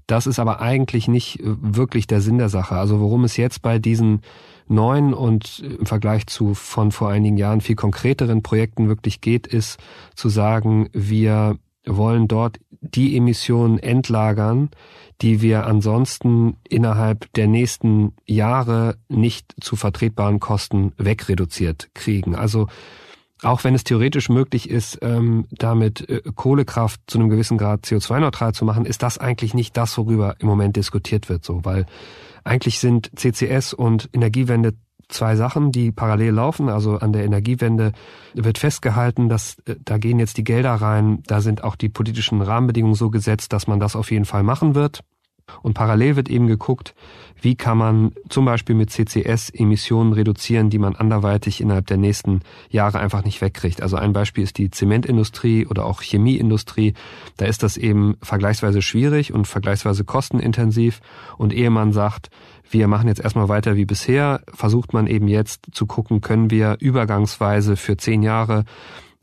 Das 0.06 0.28
ist 0.28 0.38
aber 0.38 0.60
eigentlich 0.60 1.08
nicht 1.08 1.40
wirklich 1.42 2.06
der 2.06 2.20
Sinn 2.20 2.38
der 2.38 2.48
Sache. 2.48 2.76
Also 2.76 3.00
worum 3.00 3.24
es 3.24 3.36
jetzt 3.36 3.62
bei 3.62 3.80
diesen 3.80 4.20
neuen 4.68 5.14
und 5.14 5.60
im 5.60 5.86
Vergleich 5.86 6.26
zu 6.26 6.54
von 6.54 6.92
vor 6.92 7.10
einigen 7.10 7.36
Jahren 7.36 7.60
viel 7.60 7.76
konkreteren 7.76 8.42
Projekten 8.42 8.88
wirklich 8.88 9.20
geht, 9.20 9.46
ist 9.46 9.78
zu 10.14 10.28
sagen, 10.28 10.88
wir 10.92 11.56
wollen 11.86 12.28
dort 12.28 12.58
die 12.80 13.16
Emissionen 13.16 13.78
entlagern, 13.78 14.70
die 15.22 15.40
wir 15.40 15.66
ansonsten 15.66 16.56
innerhalb 16.68 17.32
der 17.34 17.46
nächsten 17.46 18.12
Jahre 18.26 18.96
nicht 19.08 19.54
zu 19.60 19.76
vertretbaren 19.76 20.40
Kosten 20.40 20.92
wegreduziert 20.98 21.88
kriegen. 21.94 22.34
Also 22.34 22.66
auch 23.42 23.64
wenn 23.64 23.74
es 23.74 23.84
theoretisch 23.84 24.28
möglich 24.28 24.70
ist, 24.70 24.98
ähm, 25.02 25.46
damit 25.50 26.08
äh, 26.08 26.22
Kohlekraft 26.34 27.00
zu 27.06 27.18
einem 27.18 27.28
gewissen 27.28 27.58
Grad 27.58 27.84
CO2-neutral 27.84 28.54
zu 28.54 28.64
machen, 28.64 28.86
ist 28.86 29.02
das 29.02 29.18
eigentlich 29.18 29.54
nicht 29.54 29.76
das, 29.76 29.96
worüber 29.98 30.36
im 30.38 30.48
Moment 30.48 30.76
diskutiert 30.76 31.28
wird. 31.28 31.44
So, 31.44 31.64
weil 31.64 31.86
eigentlich 32.46 32.78
sind 32.78 33.10
CCS 33.16 33.72
und 33.74 34.08
Energiewende 34.12 34.74
zwei 35.08 35.36
Sachen, 35.36 35.72
die 35.72 35.92
parallel 35.92 36.34
laufen. 36.34 36.68
Also 36.68 36.98
an 36.98 37.12
der 37.12 37.24
Energiewende 37.24 37.92
wird 38.34 38.58
festgehalten, 38.58 39.28
dass 39.28 39.58
äh, 39.66 39.76
da 39.84 39.98
gehen 39.98 40.18
jetzt 40.18 40.36
die 40.36 40.44
Gelder 40.44 40.74
rein. 40.74 41.22
Da 41.26 41.40
sind 41.40 41.64
auch 41.64 41.76
die 41.76 41.88
politischen 41.88 42.42
Rahmenbedingungen 42.42 42.94
so 42.94 43.10
gesetzt, 43.10 43.52
dass 43.52 43.66
man 43.66 43.80
das 43.80 43.96
auf 43.96 44.10
jeden 44.10 44.24
Fall 44.24 44.42
machen 44.42 44.74
wird. 44.74 45.00
Und 45.62 45.74
parallel 45.74 46.16
wird 46.16 46.28
eben 46.28 46.46
geguckt, 46.46 46.94
wie 47.40 47.54
kann 47.54 47.78
man 47.78 48.12
zum 48.28 48.44
Beispiel 48.44 48.74
mit 48.74 48.90
CCS 48.90 49.50
Emissionen 49.50 50.12
reduzieren, 50.12 50.70
die 50.70 50.78
man 50.78 50.96
anderweitig 50.96 51.60
innerhalb 51.60 51.86
der 51.86 51.96
nächsten 51.96 52.40
Jahre 52.70 52.98
einfach 52.98 53.24
nicht 53.24 53.40
wegkriegt. 53.40 53.82
Also 53.82 53.96
ein 53.96 54.12
Beispiel 54.12 54.44
ist 54.44 54.58
die 54.58 54.70
Zementindustrie 54.70 55.66
oder 55.66 55.84
auch 55.84 56.02
Chemieindustrie. 56.02 56.94
Da 57.36 57.46
ist 57.46 57.62
das 57.62 57.76
eben 57.76 58.16
vergleichsweise 58.22 58.82
schwierig 58.82 59.32
und 59.32 59.46
vergleichsweise 59.46 60.04
kostenintensiv. 60.04 61.00
Und 61.36 61.52
ehe 61.52 61.70
man 61.70 61.92
sagt, 61.92 62.30
wir 62.70 62.88
machen 62.88 63.08
jetzt 63.08 63.20
erstmal 63.20 63.48
weiter 63.48 63.76
wie 63.76 63.84
bisher, 63.84 64.40
versucht 64.52 64.92
man 64.92 65.06
eben 65.06 65.28
jetzt 65.28 65.66
zu 65.72 65.86
gucken, 65.86 66.20
können 66.20 66.50
wir 66.50 66.76
übergangsweise 66.80 67.76
für 67.76 67.96
zehn 67.96 68.22
Jahre 68.22 68.64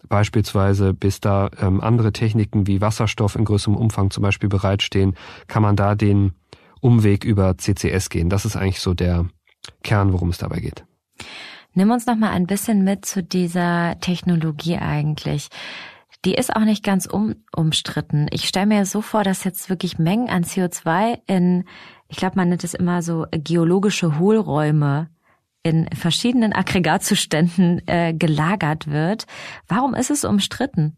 beispielsweise 0.10 0.94
bis 0.94 1.20
da 1.20 1.50
ähm, 1.60 1.82
andere 1.82 2.12
Techniken 2.12 2.68
wie 2.68 2.82
Wasserstoff 2.82 3.36
in 3.36 3.46
größerem 3.46 3.76
Umfang 3.76 4.12
zum 4.12 4.22
Beispiel 4.22 4.50
bereitstehen, 4.50 5.16
kann 5.48 5.64
man 5.64 5.76
da 5.76 5.96
den 5.96 6.34
Umweg 6.82 7.24
über 7.24 7.58
CCS 7.58 8.10
gehen. 8.10 8.30
Das 8.30 8.46
ist 8.46 8.56
eigentlich 8.56 8.82
so 8.82 8.94
der 8.94 9.26
Kern, 9.84 10.14
worum 10.14 10.30
es 10.30 10.38
dabei 10.38 10.60
geht. 10.60 10.84
Nimm 11.74 11.90
uns 11.92 12.06
noch 12.06 12.16
mal 12.16 12.30
ein 12.30 12.46
bisschen 12.46 12.84
mit 12.84 13.06
zu 13.06 13.24
dieser 13.24 13.98
Technologie 14.00 14.78
eigentlich. 14.78 15.50
Die 16.26 16.36
ist 16.36 16.56
auch 16.56 16.62
nicht 16.64 16.84
ganz 16.84 17.06
um, 17.06 17.36
umstritten. 17.56 18.28
Ich 18.32 18.48
stelle 18.48 18.68
mir 18.68 18.86
so 18.86 19.02
vor, 19.02 19.24
dass 19.24 19.44
jetzt 19.44 19.70
wirklich 19.70 19.98
Mengen 19.98 20.30
an 20.30 20.44
CO2 20.44 21.20
in, 21.26 21.66
ich 22.08 22.18
glaube, 22.18 22.36
man 22.36 22.50
nennt 22.50 22.64
es 22.64 22.74
immer 22.74 23.02
so 23.02 23.26
geologische 23.32 24.20
Hohlräume 24.20 25.10
in 25.64 25.88
verschiedenen 25.96 26.54
Aggregatzuständen 26.54 27.82
äh, 27.88 28.14
gelagert 28.14 28.88
wird. 28.88 29.26
Warum 29.68 29.94
ist 29.96 30.12
es 30.12 30.26
umstritten? 30.26 30.98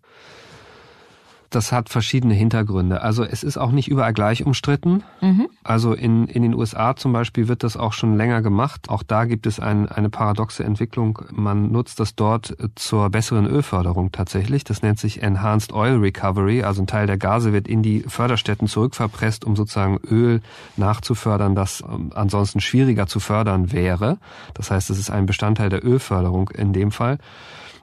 Das 1.55 1.71
hat 1.71 1.87
verschiedene 1.87 2.33
Hintergründe. 2.33 3.01
Also 3.01 3.23
es 3.23 3.41
ist 3.41 3.57
auch 3.57 3.71
nicht 3.71 3.87
überall 3.87 4.11
gleich 4.11 4.45
umstritten. 4.45 5.03
Mhm. 5.21 5.47
Also 5.63 5.93
in, 5.93 6.27
in 6.27 6.41
den 6.41 6.53
USA 6.53 6.97
zum 6.97 7.13
Beispiel 7.13 7.47
wird 7.47 7.63
das 7.63 7.77
auch 7.77 7.93
schon 7.93 8.17
länger 8.17 8.41
gemacht. 8.41 8.89
Auch 8.89 9.03
da 9.03 9.23
gibt 9.23 9.47
es 9.47 9.61
ein, 9.61 9.87
eine 9.87 10.09
paradoxe 10.09 10.65
Entwicklung. 10.65 11.19
Man 11.31 11.71
nutzt 11.71 12.01
das 12.01 12.13
dort 12.13 12.57
zur 12.75 13.09
besseren 13.09 13.45
Ölförderung 13.45 14.11
tatsächlich. 14.11 14.65
Das 14.65 14.81
nennt 14.81 14.99
sich 14.99 15.23
Enhanced 15.23 15.71
Oil 15.71 15.95
Recovery. 15.97 16.63
Also 16.63 16.83
ein 16.83 16.87
Teil 16.87 17.07
der 17.07 17.17
Gase 17.17 17.53
wird 17.53 17.69
in 17.69 17.81
die 17.81 18.01
Förderstätten 18.01 18.67
zurückverpresst, 18.67 19.45
um 19.45 19.55
sozusagen 19.55 19.97
Öl 20.11 20.41
nachzufördern, 20.75 21.55
das 21.55 21.85
ähm, 21.89 22.11
ansonsten 22.13 22.59
schwieriger 22.59 23.07
zu 23.07 23.21
fördern 23.21 23.71
wäre. 23.71 24.17
Das 24.55 24.71
heißt, 24.71 24.89
es 24.89 24.99
ist 24.99 25.09
ein 25.09 25.25
Bestandteil 25.25 25.69
der 25.69 25.85
Ölförderung 25.85 26.49
in 26.49 26.73
dem 26.73 26.91
Fall. 26.91 27.17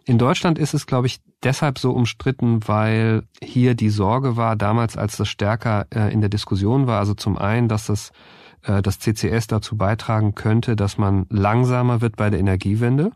In 0.04 0.18
Deutschland 0.18 0.59
ist 0.59 0.75
es, 0.75 0.87
glaube 0.87 1.06
ich, 1.06 1.21
deshalb 1.42 1.78
so 1.78 1.92
umstritten, 1.92 2.66
weil 2.66 3.23
hier 3.42 3.75
die 3.75 3.90
Sorge 3.90 4.37
war, 4.37 4.56
damals 4.56 4.97
als 4.97 5.16
das 5.16 5.28
stärker 5.28 5.87
äh, 5.94 6.12
in 6.12 6.21
der 6.21 6.30
Diskussion 6.30 6.87
war, 6.87 6.99
also 6.99 7.14
zum 7.14 7.38
einen, 7.38 7.68
dass 7.68 7.87
das, 7.87 8.11
äh, 8.62 8.82
das 8.82 8.99
CCS 8.99 9.47
dazu 9.47 9.76
beitragen 9.76 10.35
könnte, 10.35 10.75
dass 10.75 10.99
man 10.99 11.26
langsamer 11.28 12.00
wird 12.00 12.16
bei 12.16 12.30
der 12.30 12.40
Energiewende, 12.40 13.12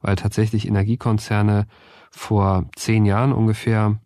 weil 0.00 0.16
tatsächlich 0.16 0.66
Energiekonzerne 0.66 1.66
vor 2.10 2.64
zehn 2.76 3.04
Jahren 3.04 3.32
ungefähr 3.32 3.98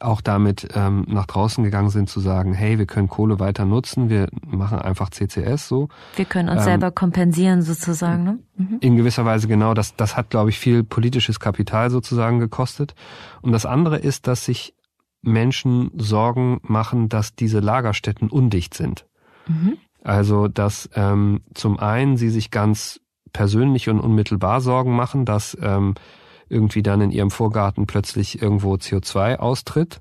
auch 0.00 0.20
damit 0.20 0.68
ähm, 0.74 1.04
nach 1.08 1.26
draußen 1.26 1.62
gegangen 1.64 1.90
sind 1.90 2.08
zu 2.08 2.20
sagen, 2.20 2.52
hey, 2.52 2.78
wir 2.78 2.86
können 2.86 3.08
Kohle 3.08 3.38
weiter 3.38 3.64
nutzen, 3.64 4.08
wir 4.08 4.28
machen 4.46 4.78
einfach 4.78 5.10
CCS 5.10 5.68
so. 5.68 5.88
Wir 6.16 6.24
können 6.24 6.48
uns 6.48 6.60
ähm, 6.60 6.64
selber 6.64 6.90
kompensieren 6.90 7.62
sozusagen. 7.62 8.24
Ne? 8.24 8.38
Mhm. 8.56 8.78
In 8.80 8.96
gewisser 8.96 9.24
Weise 9.24 9.48
genau, 9.48 9.74
das, 9.74 9.96
das 9.96 10.16
hat, 10.16 10.30
glaube 10.30 10.50
ich, 10.50 10.58
viel 10.58 10.84
politisches 10.84 11.40
Kapital 11.40 11.90
sozusagen 11.90 12.38
gekostet. 12.38 12.94
Und 13.42 13.52
das 13.52 13.66
andere 13.66 13.98
ist, 13.98 14.26
dass 14.26 14.44
sich 14.44 14.74
Menschen 15.22 15.90
Sorgen 15.96 16.60
machen, 16.62 17.08
dass 17.08 17.34
diese 17.34 17.60
Lagerstätten 17.60 18.28
undicht 18.28 18.74
sind. 18.74 19.06
Mhm. 19.46 19.76
Also, 20.02 20.48
dass 20.48 20.88
ähm, 20.94 21.42
zum 21.54 21.78
einen 21.78 22.16
sie 22.16 22.30
sich 22.30 22.50
ganz 22.50 23.00
persönlich 23.32 23.88
und 23.88 24.00
unmittelbar 24.00 24.60
Sorgen 24.60 24.96
machen, 24.96 25.24
dass 25.24 25.56
ähm, 25.60 25.94
irgendwie 26.50 26.82
dann 26.82 27.00
in 27.00 27.10
ihrem 27.10 27.30
Vorgarten 27.30 27.86
plötzlich 27.86 28.42
irgendwo 28.42 28.74
CO2 28.74 29.36
austritt. 29.36 30.00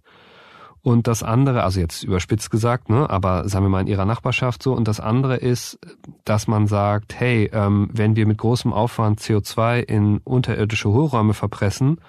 Und 0.82 1.08
das 1.08 1.24
andere, 1.24 1.64
also 1.64 1.80
jetzt 1.80 2.04
überspitzt 2.04 2.52
gesagt, 2.52 2.90
ne, 2.90 3.10
aber 3.10 3.48
sagen 3.50 3.66
wir 3.66 3.70
mal 3.70 3.82
in 3.82 3.88
ihrer 3.88 4.06
Nachbarschaft 4.06 4.64
so. 4.64 4.74
Und 4.74 4.88
das 4.88 5.00
andere 5.00 5.36
ist, 5.36 5.78
dass 6.24 6.48
man 6.48 6.68
sagt, 6.68 7.20
hey, 7.20 7.50
ähm, 7.54 7.90
wenn 7.92 8.16
wir 8.16 8.26
mit 8.26 8.38
großem 8.38 8.72
Aufwand 8.72 9.20
CO2 9.20 9.80
in 9.80 10.20
unterirdische 10.20 10.90
Hohlräume 10.90 11.34
verpressen 11.34 12.00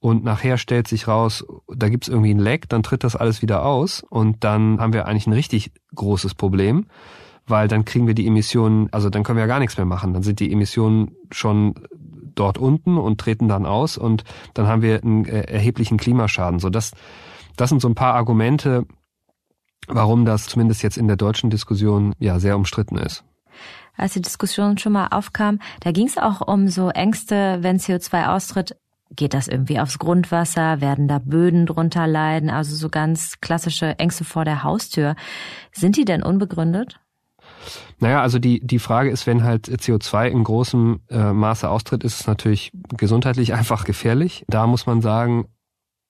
und 0.00 0.24
nachher 0.24 0.58
stellt 0.58 0.88
sich 0.88 1.06
raus, 1.06 1.46
da 1.72 1.88
gibt's 1.88 2.08
irgendwie 2.08 2.34
ein 2.34 2.40
Leck, 2.40 2.68
dann 2.68 2.82
tritt 2.82 3.04
das 3.04 3.14
alles 3.14 3.40
wieder 3.40 3.64
aus 3.64 4.02
und 4.08 4.42
dann 4.42 4.80
haben 4.80 4.92
wir 4.92 5.06
eigentlich 5.06 5.28
ein 5.28 5.32
richtig 5.32 5.70
großes 5.94 6.34
Problem, 6.34 6.86
weil 7.46 7.68
dann 7.68 7.84
kriegen 7.84 8.06
wir 8.08 8.14
die 8.14 8.26
Emissionen, 8.26 8.88
also 8.92 9.10
dann 9.10 9.22
können 9.22 9.36
wir 9.36 9.42
ja 9.44 9.46
gar 9.46 9.60
nichts 9.60 9.76
mehr 9.76 9.86
machen. 9.86 10.12
Dann 10.12 10.22
sind 10.22 10.40
die 10.40 10.52
Emissionen 10.52 11.12
schon 11.30 11.74
dort 12.38 12.58
unten 12.58 12.96
und 12.98 13.20
treten 13.20 13.48
dann 13.48 13.66
aus 13.66 13.98
und 13.98 14.24
dann 14.54 14.66
haben 14.66 14.82
wir 14.82 15.02
einen 15.02 15.24
äh, 15.24 15.42
erheblichen 15.42 15.98
Klimaschaden. 15.98 16.58
So 16.58 16.70
das, 16.70 16.92
das 17.56 17.70
sind 17.70 17.80
so 17.80 17.88
ein 17.88 17.94
paar 17.94 18.14
Argumente, 18.14 18.86
warum 19.86 20.24
das 20.24 20.46
zumindest 20.46 20.82
jetzt 20.82 20.98
in 20.98 21.08
der 21.08 21.16
deutschen 21.16 21.50
Diskussion 21.50 22.14
ja 22.18 22.38
sehr 22.38 22.56
umstritten 22.56 22.96
ist. 22.96 23.24
Als 23.96 24.12
die 24.12 24.22
Diskussion 24.22 24.78
schon 24.78 24.92
mal 24.92 25.08
aufkam, 25.08 25.58
da 25.80 25.90
ging 25.90 26.06
es 26.06 26.18
auch 26.18 26.40
um 26.46 26.68
so 26.68 26.90
Ängste, 26.90 27.58
wenn 27.62 27.78
CO2 27.78 28.28
austritt, 28.28 28.76
geht 29.16 29.34
das 29.34 29.48
irgendwie 29.48 29.80
aufs 29.80 29.98
Grundwasser, 29.98 30.80
werden 30.80 31.08
da 31.08 31.18
Böden 31.18 31.66
drunter 31.66 32.06
leiden, 32.06 32.50
also 32.50 32.76
so 32.76 32.88
ganz 32.90 33.40
klassische 33.40 33.98
Ängste 33.98 34.24
vor 34.24 34.44
der 34.44 34.62
Haustür. 34.62 35.16
Sind 35.72 35.96
die 35.96 36.04
denn 36.04 36.22
unbegründet? 36.22 37.00
Naja, 37.98 38.22
also 38.22 38.38
die, 38.38 38.60
die 38.60 38.78
Frage 38.78 39.10
ist, 39.10 39.26
wenn 39.26 39.42
halt 39.42 39.68
CO2 39.68 40.28
in 40.28 40.44
großem 40.44 41.00
äh, 41.10 41.32
Maße 41.32 41.68
austritt, 41.68 42.04
ist 42.04 42.20
es 42.20 42.26
natürlich 42.26 42.72
gesundheitlich 42.96 43.54
einfach 43.54 43.84
gefährlich. 43.84 44.44
Da 44.48 44.66
muss 44.66 44.86
man 44.86 45.00
sagen, 45.00 45.46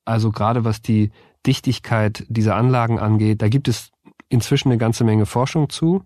also 0.04 0.30
gerade 0.30 0.64
was 0.64 0.82
die 0.82 1.10
Dichtigkeit 1.46 2.24
dieser 2.28 2.56
Anlagen 2.56 2.98
angeht, 2.98 3.42
da 3.42 3.48
gibt 3.48 3.68
es 3.68 3.90
inzwischen 4.28 4.68
eine 4.68 4.78
ganze 4.78 5.04
Menge 5.04 5.26
Forschung 5.26 5.70
zu, 5.70 6.02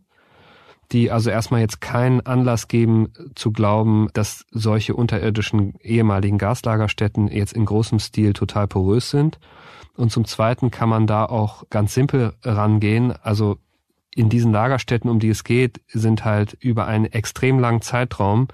die 0.93 1.11
also 1.11 1.31
erstmal 1.31 1.61
jetzt 1.61 1.81
keinen 1.81 2.21
Anlass 2.21 2.69
geben 2.69 3.13
zu 3.35 3.51
glauben, 3.51 4.09
dass 4.13 4.45
solche 4.51 4.95
unterirdischen 4.95 5.75
ehemaligen 5.81 6.39
Gaslagerstätten 6.39 7.29
jetzt 7.29 7.55
in 7.55 7.65
großem 7.65 7.99
Stil 7.99 8.35
total 8.35 8.69
porös 8.69 9.11
sind. 9.11 9.39
Und 9.97 10.11
zum 10.11 10.25
Zweiten 10.25 10.71
kann 10.71 10.89
man 10.89 11.07
da 11.07 11.25
auch 11.25 11.65
ganz 11.71 11.95
simpel 11.95 12.35
rangehen. 12.43 13.13
Also 13.23 13.59
in 14.15 14.29
diesen 14.29 14.53
Lagerstätten, 14.53 15.11
um 15.11 15.19
die 15.19 15.31
es 15.31 15.45
geht, 15.45 15.81
sind 15.89 16.25
halt 16.25 16.55
über 16.61 16.87
einen 16.87 17.07
extrem 17.07 17.59
langen 17.59 17.83
Zeitraum 17.83 18.49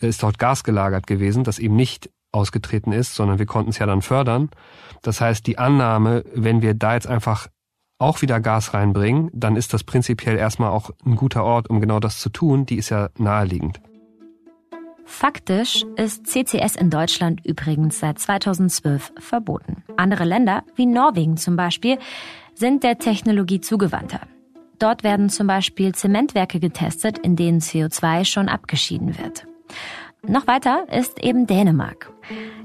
äh, 0.00 0.08
ist 0.08 0.22
dort 0.22 0.38
Gas 0.38 0.64
gelagert 0.64 1.06
gewesen, 1.06 1.44
das 1.44 1.58
eben 1.58 1.76
nicht 1.76 2.10
ausgetreten 2.32 2.92
ist, 2.92 3.14
sondern 3.14 3.38
wir 3.38 3.46
konnten 3.46 3.70
es 3.70 3.78
ja 3.78 3.86
dann 3.86 4.02
fördern. 4.02 4.50
Das 5.02 5.20
heißt, 5.20 5.46
die 5.46 5.58
Annahme, 5.58 6.24
wenn 6.34 6.62
wir 6.62 6.74
da 6.74 6.94
jetzt 6.94 7.06
einfach 7.06 7.48
auch 7.98 8.22
wieder 8.22 8.40
Gas 8.40 8.72
reinbringen, 8.72 9.30
dann 9.32 9.56
ist 9.56 9.74
das 9.74 9.84
prinzipiell 9.84 10.36
erstmal 10.36 10.70
auch 10.70 10.90
ein 11.04 11.16
guter 11.16 11.44
Ort, 11.44 11.68
um 11.68 11.80
genau 11.80 12.00
das 12.00 12.18
zu 12.18 12.30
tun, 12.30 12.66
die 12.66 12.76
ist 12.76 12.88
ja 12.88 13.10
naheliegend. 13.18 13.80
Faktisch 15.04 15.84
ist 15.96 16.28
CCS 16.28 16.76
in 16.76 16.88
Deutschland 16.88 17.44
übrigens 17.44 17.98
seit 17.98 18.20
2012 18.20 19.12
verboten. 19.18 19.82
Andere 19.96 20.24
Länder, 20.24 20.62
wie 20.76 20.86
Norwegen 20.86 21.36
zum 21.36 21.56
Beispiel, 21.56 21.98
sind 22.54 22.84
der 22.84 22.98
Technologie 22.98 23.60
zugewandter. 23.60 24.20
Dort 24.80 25.04
werden 25.04 25.28
zum 25.28 25.46
Beispiel 25.46 25.94
Zementwerke 25.94 26.58
getestet, 26.58 27.18
in 27.18 27.36
denen 27.36 27.60
CO2 27.60 28.24
schon 28.24 28.48
abgeschieden 28.48 29.18
wird. 29.18 29.46
Noch 30.26 30.46
weiter 30.46 30.86
ist 30.90 31.22
eben 31.22 31.46
Dänemark. 31.46 32.12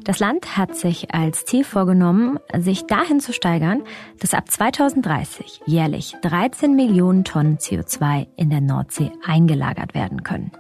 Das 0.04 0.20
Land 0.20 0.58
hat 0.58 0.76
sich 0.76 1.14
als 1.14 1.46
Ziel 1.46 1.64
vorgenommen, 1.64 2.40
sich 2.58 2.86
dahin 2.86 3.20
zu 3.20 3.34
steigern, 3.34 3.84
dass 4.20 4.34
ab 4.34 4.50
2030 4.50 5.62
jährlich 5.66 6.16
13 6.22 6.76
Millionen 6.76 7.24
Tonnen 7.26 7.58
CO2 7.58 8.28
in 8.38 8.50
der 8.50 8.62
Nordsee 8.62 9.12
eingelagert 9.26 9.94
werden 9.94 10.24
können. 10.24 10.52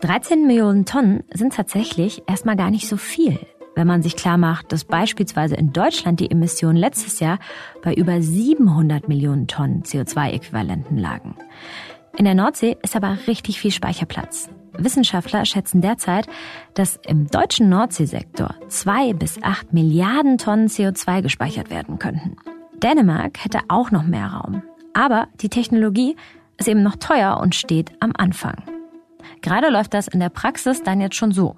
13 0.00 0.46
Millionen 0.46 0.84
Tonnen 0.84 1.24
sind 1.32 1.54
tatsächlich 1.54 2.22
erstmal 2.26 2.56
gar 2.56 2.70
nicht 2.70 2.88
so 2.88 2.96
viel 2.96 3.38
wenn 3.74 3.86
man 3.86 4.02
sich 4.02 4.16
klar 4.16 4.38
macht, 4.38 4.72
dass 4.72 4.84
beispielsweise 4.84 5.54
in 5.54 5.72
Deutschland 5.72 6.20
die 6.20 6.30
Emissionen 6.30 6.76
letztes 6.76 7.20
Jahr 7.20 7.38
bei 7.82 7.94
über 7.94 8.20
700 8.20 9.08
Millionen 9.08 9.46
Tonnen 9.46 9.82
CO2-Äquivalenten 9.82 10.96
lagen. 10.96 11.36
In 12.16 12.24
der 12.24 12.34
Nordsee 12.34 12.76
ist 12.82 12.94
aber 12.94 13.18
richtig 13.26 13.60
viel 13.60 13.72
Speicherplatz. 13.72 14.48
Wissenschaftler 14.76 15.44
schätzen 15.44 15.80
derzeit, 15.80 16.26
dass 16.74 16.98
im 17.06 17.28
deutschen 17.28 17.68
Nordseesektor 17.68 18.54
zwei 18.68 19.12
bis 19.12 19.42
acht 19.42 19.72
Milliarden 19.72 20.38
Tonnen 20.38 20.68
CO2 20.68 21.22
gespeichert 21.22 21.70
werden 21.70 21.98
könnten. 21.98 22.36
Dänemark 22.82 23.44
hätte 23.44 23.60
auch 23.68 23.90
noch 23.90 24.04
mehr 24.04 24.26
Raum. 24.26 24.62
Aber 24.92 25.28
die 25.40 25.48
Technologie 25.48 26.16
ist 26.58 26.68
eben 26.68 26.82
noch 26.82 26.96
teuer 26.96 27.38
und 27.40 27.54
steht 27.54 27.92
am 28.00 28.12
Anfang. 28.16 28.73
Gerade 29.44 29.68
läuft 29.68 29.92
das 29.92 30.08
in 30.08 30.20
der 30.20 30.30
Praxis 30.30 30.82
dann 30.82 31.02
jetzt 31.02 31.16
schon 31.16 31.30
so. 31.30 31.56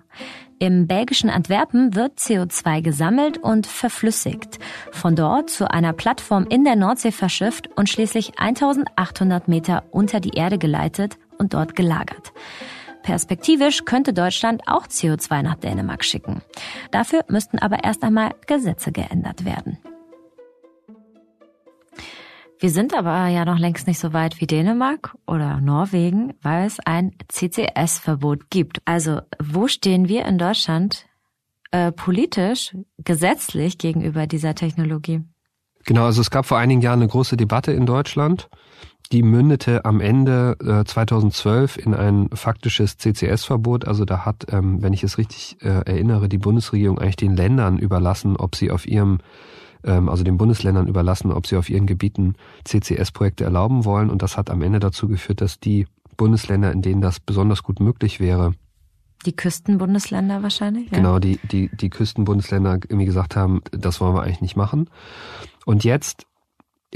Im 0.59 0.89
belgischen 0.89 1.31
Antwerpen 1.31 1.95
wird 1.95 2.19
CO2 2.19 2.83
gesammelt 2.83 3.39
und 3.39 3.69
verflüssigt, 3.69 4.59
von 4.91 5.15
dort 5.15 5.51
zu 5.51 5.71
einer 5.71 5.93
Plattform 5.93 6.49
in 6.49 6.65
der 6.65 6.75
Nordsee 6.75 7.13
verschifft 7.13 7.69
und 7.77 7.89
schließlich 7.89 8.41
1800 8.41 9.47
Meter 9.47 9.85
unter 9.93 10.19
die 10.19 10.37
Erde 10.37 10.59
geleitet 10.59 11.17
und 11.39 11.55
dort 11.55 11.77
gelagert. 11.77 12.33
Perspektivisch 13.05 13.85
könnte 13.85 14.13
Deutschland 14.13 14.63
auch 14.67 14.89
CO2 14.89 15.43
nach 15.43 15.55
Dänemark 15.55 16.05
schicken. 16.05 16.43
Dafür 16.91 17.25
müssten 17.29 17.61
aber 17.61 17.85
erst 17.85 18.03
einmal 18.03 18.35
Gesetze 18.49 18.91
geändert 18.91 19.45
werden. 19.45 19.79
Wir 22.59 22.71
sind 22.71 22.95
aber 22.95 23.27
ja 23.29 23.45
noch 23.45 23.59
längst 23.59 23.87
nicht 23.87 23.99
so 23.99 24.15
weit 24.15 24.41
wie 24.41 24.47
Dänemark 24.47 25.15
oder 25.27 25.61
Norwegen, 25.61 26.33
weil 26.41 26.67
es 26.67 26.81
ein 26.81 27.13
CCS-Verbot 27.29 28.49
gibt. 28.49 28.81
Also 28.87 29.21
wo 29.43 29.69
stehen 29.69 30.09
wir 30.09 30.25
in 30.25 30.39
Deutschland 30.39 31.07
äh, 31.71 31.93
politisch, 31.93 32.75
gesetzlich 32.99 33.77
gegenüber 33.77 34.27
dieser 34.27 34.55
Technologie? 34.55 35.21
Genau, 35.85 36.05
also 36.05 36.23
es 36.23 36.31
gab 36.31 36.47
vor 36.47 36.59
einigen 36.59 36.81
Jahren 36.81 37.01
eine 37.01 37.09
große 37.09 37.37
Debatte 37.37 37.73
in 37.73 37.85
Deutschland. 37.85 38.49
Die 39.13 39.23
mündete 39.23 39.85
am 39.85 40.01
Ende 40.01 40.57
äh, 40.61 40.85
2012 40.85 41.77
in 41.77 41.95
ein 41.95 42.31
faktisches 42.33 42.97
CCS-Verbot. 42.97 43.87
Also 43.87 44.05
da 44.05 44.25
hat, 44.25 44.47
ähm, 44.51 44.83
wenn 44.83 44.95
ich 44.95 45.05
es 45.05 45.19
richtig 45.19 45.59
äh, 45.61 45.83
erinnere, 45.85 46.29
die 46.29 46.39
Bundesregierung 46.39 46.99
eigentlich 46.99 47.17
den 47.17 47.37
Ländern 47.37 47.79
überlassen, 47.79 48.37
ob 48.37 48.57
sie 48.57 48.71
auf 48.71 48.87
ihrem 48.87 49.19
also 49.91 50.25
den 50.25 50.37
Bundesländern 50.37 50.89
überlassen, 50.89 51.33
ob 51.33 51.47
sie 51.47 51.57
auf 51.57 51.69
ihren 51.69 51.87
Gebieten 51.87 52.35
CCS-Projekte 52.65 53.45
erlauben 53.45 53.85
wollen. 53.85 54.11
Und 54.11 54.23
das 54.23 54.37
hat 54.37 54.51
am 54.51 54.63
Ende 54.63 54.79
dazu 54.79 55.09
geführt, 55.09 55.41
dass 55.41 55.61
die 55.61 55.87
Bundesländer, 56.17 56.73
in 56.73 56.83
denen 56.83 57.01
das 57.01 57.21
besonders 57.21 57.63
gut 57.63 57.81
möglich 57.81 58.21
wäre, 58.21 58.53
die 59.25 59.35
Küstenbundesländer 59.35 60.43
wahrscheinlich? 60.43 60.91
Ja. 60.91 60.99
Genau, 60.99 61.19
die, 61.19 61.41
die, 61.51 61.69
die 61.75 61.91
Küstenbundesländer 61.91 62.75
irgendwie 62.75 63.07
gesagt 63.07 63.35
haben, 63.35 63.63
das 63.73 64.01
wollen 64.01 64.15
wir 64.15 64.23
eigentlich 64.23 64.41
nicht 64.41 64.57
machen. 64.57 64.89
Und 65.65 65.85
jetzt 65.85 66.27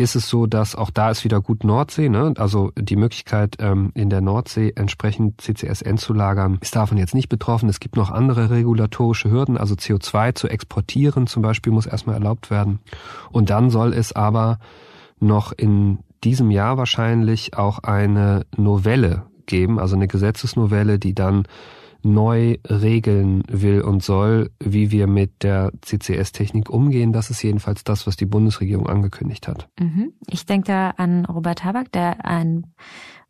ist 0.00 0.16
es 0.16 0.28
so, 0.28 0.46
dass 0.46 0.74
auch 0.74 0.90
da 0.90 1.10
ist 1.10 1.24
wieder 1.24 1.40
gut 1.42 1.62
Nordsee, 1.62 2.08
ne? 2.08 2.32
also 2.38 2.72
die 2.76 2.96
Möglichkeit 2.96 3.56
ähm, 3.60 3.92
in 3.94 4.08
der 4.08 4.22
Nordsee 4.22 4.72
entsprechend 4.74 5.40
CCS 5.42 5.82
endzulagern, 5.82 6.58
ist 6.62 6.74
davon 6.74 6.96
jetzt 6.96 7.14
nicht 7.14 7.28
betroffen. 7.28 7.68
Es 7.68 7.80
gibt 7.80 7.96
noch 7.96 8.10
andere 8.10 8.48
regulatorische 8.48 9.30
Hürden, 9.30 9.58
also 9.58 9.74
CO2 9.74 10.34
zu 10.34 10.48
exportieren 10.48 11.26
zum 11.26 11.42
Beispiel 11.42 11.72
muss 11.72 11.86
erstmal 11.86 12.14
erlaubt 12.14 12.50
werden. 12.50 12.80
Und 13.30 13.50
dann 13.50 13.68
soll 13.68 13.92
es 13.92 14.12
aber 14.12 14.58
noch 15.18 15.52
in 15.52 15.98
diesem 16.24 16.50
Jahr 16.50 16.78
wahrscheinlich 16.78 17.56
auch 17.58 17.80
eine 17.80 18.46
Novelle 18.56 19.26
geben, 19.44 19.78
also 19.78 19.96
eine 19.96 20.08
Gesetzesnovelle, 20.08 20.98
die 20.98 21.14
dann 21.14 21.44
neu 22.04 22.56
regeln 22.68 23.42
will 23.48 23.80
und 23.82 24.02
soll, 24.02 24.50
wie 24.58 24.90
wir 24.90 25.06
mit 25.06 25.42
der 25.42 25.72
CCS-Technik 25.82 26.70
umgehen. 26.70 27.12
Das 27.12 27.30
ist 27.30 27.42
jedenfalls 27.42 27.84
das, 27.84 28.06
was 28.06 28.16
die 28.16 28.26
Bundesregierung 28.26 28.88
angekündigt 28.88 29.48
hat. 29.48 29.68
Mhm. 29.78 30.12
Ich 30.26 30.46
denke 30.46 30.66
da 30.68 30.90
an 30.90 31.24
Robert 31.24 31.64
Habeck, 31.64 31.92
der 31.92 32.24
einen 32.24 32.74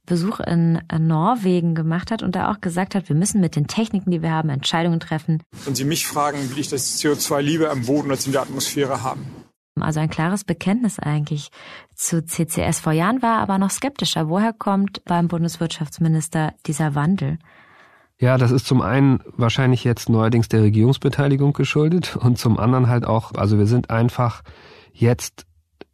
Besuch 0.06 0.40
in 0.40 0.82
Norwegen 0.98 1.74
gemacht 1.74 2.10
hat 2.10 2.22
und 2.22 2.34
da 2.34 2.50
auch 2.50 2.60
gesagt 2.60 2.94
hat, 2.94 3.08
wir 3.08 3.14
müssen 3.14 3.40
mit 3.40 3.54
den 3.54 3.68
Techniken, 3.68 4.10
die 4.10 4.22
wir 4.22 4.32
haben, 4.32 4.48
Entscheidungen 4.48 4.98
treffen. 4.98 5.42
Wenn 5.64 5.74
Sie 5.74 5.84
mich 5.84 6.06
fragen, 6.06 6.50
will 6.50 6.58
ich 6.58 6.68
das 6.68 7.00
CO2 7.00 7.40
lieber 7.40 7.70
am 7.70 7.86
Boden 7.86 8.10
als 8.10 8.26
in 8.26 8.32
der 8.32 8.42
Atmosphäre 8.42 9.02
haben. 9.04 9.24
Also 9.78 10.00
ein 10.00 10.10
klares 10.10 10.44
Bekenntnis 10.44 10.98
eigentlich 10.98 11.50
zu 11.94 12.24
CCS. 12.24 12.80
Vor 12.80 12.92
Jahren 12.92 13.22
war 13.22 13.36
er 13.36 13.42
aber 13.42 13.58
noch 13.58 13.70
skeptischer. 13.70 14.28
Woher 14.28 14.52
kommt 14.52 15.04
beim 15.04 15.28
Bundeswirtschaftsminister 15.28 16.54
dieser 16.66 16.94
Wandel? 16.94 17.38
Ja, 18.20 18.36
das 18.36 18.50
ist 18.50 18.66
zum 18.66 18.82
einen 18.82 19.20
wahrscheinlich 19.34 19.82
jetzt 19.82 20.10
neuerdings 20.10 20.48
der 20.48 20.62
Regierungsbeteiligung 20.62 21.54
geschuldet 21.54 22.16
und 22.16 22.36
zum 22.38 22.58
anderen 22.58 22.88
halt 22.88 23.06
auch, 23.06 23.32
also 23.34 23.58
wir 23.58 23.64
sind 23.64 23.88
einfach 23.88 24.42
jetzt 24.92 25.46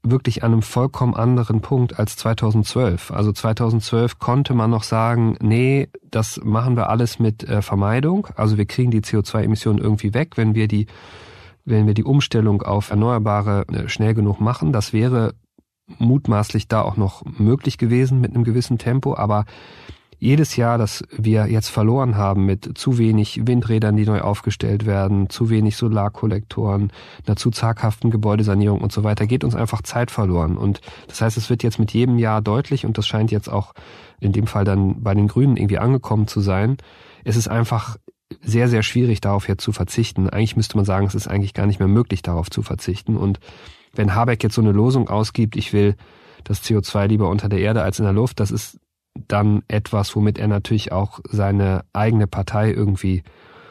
wirklich 0.03 0.43
an 0.43 0.53
einem 0.53 0.63
vollkommen 0.63 1.15
anderen 1.15 1.61
Punkt 1.61 2.01
als 2.01 2.17
2012. 2.17 3.13
Also 3.13 3.31
2012 3.31 4.19
konnte 4.19 4.55
man 4.55 4.71
noch 4.71 4.83
sagen, 4.83 5.37
nee, 5.41 5.89
das 6.03 6.41
machen 6.43 6.77
wir 6.77 6.91
alles 6.91 7.21
mit 7.21 7.45
äh, 7.45 7.63
Vermeidung. 7.63 8.27
Also 8.35 8.59
wir 8.59 8.67
kriegen 8.67 8.91
die 8.91 9.03
CO2-Emissionen 9.03 9.79
irgendwie 9.79 10.13
weg, 10.13 10.33
wenn 10.37 10.57
wir 10.57 10.67
die, 10.67 10.87
wenn 11.65 11.87
wir 11.87 11.95
die 11.95 12.05
Umstellung 12.05 12.63
auf 12.63 12.91
Erneuerbare 12.91 13.67
äh, 13.69 13.89
schnell 13.89 14.15
genug 14.15 14.41
machen. 14.41 14.73
Das 14.73 14.93
wäre 14.93 15.35
mutmaßlich 15.99 16.67
da 16.67 16.83
auch 16.83 16.97
noch 16.97 17.25
möglich 17.25 17.79
gewesen 17.79 18.21
mit 18.21 18.35
einem 18.35 18.43
gewissen 18.43 18.79
Tempo, 18.79 19.17
aber 19.17 19.45
jedes 20.19 20.57
Jahr, 20.57 20.79
das 20.79 21.05
wir 21.11 21.47
jetzt 21.47 21.69
verloren 21.69 22.17
haben 22.17 22.47
mit 22.47 22.79
zu 22.79 22.99
wenig 22.99 23.47
Windrädern, 23.47 23.97
die 23.97 24.07
neu 24.07 24.21
aufgestellt 24.21 24.87
werden, 24.87 25.29
zu 25.29 25.51
wenig 25.51 25.77
Solarkollektoren, 25.77 26.91
einer 27.27 27.37
zu 27.37 27.51
zaghaften 27.51 28.11
Gebäudesanierung 28.11 28.81
und 28.81 28.93
so 28.93 29.05
weiter, 29.05 29.27
geht 29.27 29.45
uns 29.45 29.55
einfach 29.55 29.83
Zeit 29.83 30.11
verloren. 30.11 30.57
Und 30.57 30.81
das 31.09 31.21
heißt, 31.21 31.37
es 31.37 31.51
wird 31.51 31.63
jetzt 31.63 31.79
mit 31.79 31.93
jedem 31.93 32.19
Jahr 32.19 32.41
deutlich, 32.41 32.87
und 32.87 32.97
das 32.97 33.07
scheint 33.07 33.31
jetzt 33.31 33.49
auch 33.49 33.73
in 34.21 34.33
dem 34.33 34.47
Fall 34.47 34.65
dann 34.65 35.03
bei 35.03 35.15
den 35.15 35.29
Grünen 35.29 35.57
irgendwie 35.57 35.79
angekommen 35.79 36.27
zu 36.27 36.41
sein, 36.41 36.79
es 37.25 37.37
ist 37.37 37.49
einfach 37.49 37.97
sehr, 38.41 38.69
sehr 38.69 38.83
schwierig, 38.83 39.21
darauf 39.21 39.49
jetzt 39.49 39.63
zu 39.63 39.73
verzichten. 39.73 40.29
Eigentlich 40.29 40.57
müsste 40.57 40.77
man 40.77 40.85
sagen, 40.85 41.07
es 41.07 41.15
ist 41.15 41.29
eigentlich 41.29 41.55
gar 41.55 41.67
nicht 41.67 41.79
mehr 41.79 41.89
möglich, 41.89 42.23
darauf 42.23 42.51
zu 42.51 42.63
verzichten. 42.63 43.17
Und 43.17 43.39
wenn 43.95 44.15
Habeck 44.15 44.43
jetzt 44.43 44.55
so 44.55 44.63
eine 44.63 44.73
Losung 44.73 45.09
ausgibt, 45.09 45.57
ich 45.57 45.73
will 45.73 45.97
das 46.45 46.63
CO2 46.63 47.07
lieber 47.07 47.29
unter 47.29 47.49
der 47.49 47.61
Erde 47.61 47.83
als 47.83 47.99
in 47.99 48.05
der 48.05 48.13
Luft, 48.13 48.41
das 48.41 48.51
ist 48.51 48.79
dann 49.29 49.63
etwas, 49.69 50.15
womit 50.17 50.39
er 50.39 50.49
natürlich 50.49 50.93
auch 50.93 51.21
seine 51.31 51.85
eigene 51.93 52.27
Partei 52.27 52.71
irgendwie 52.73 53.23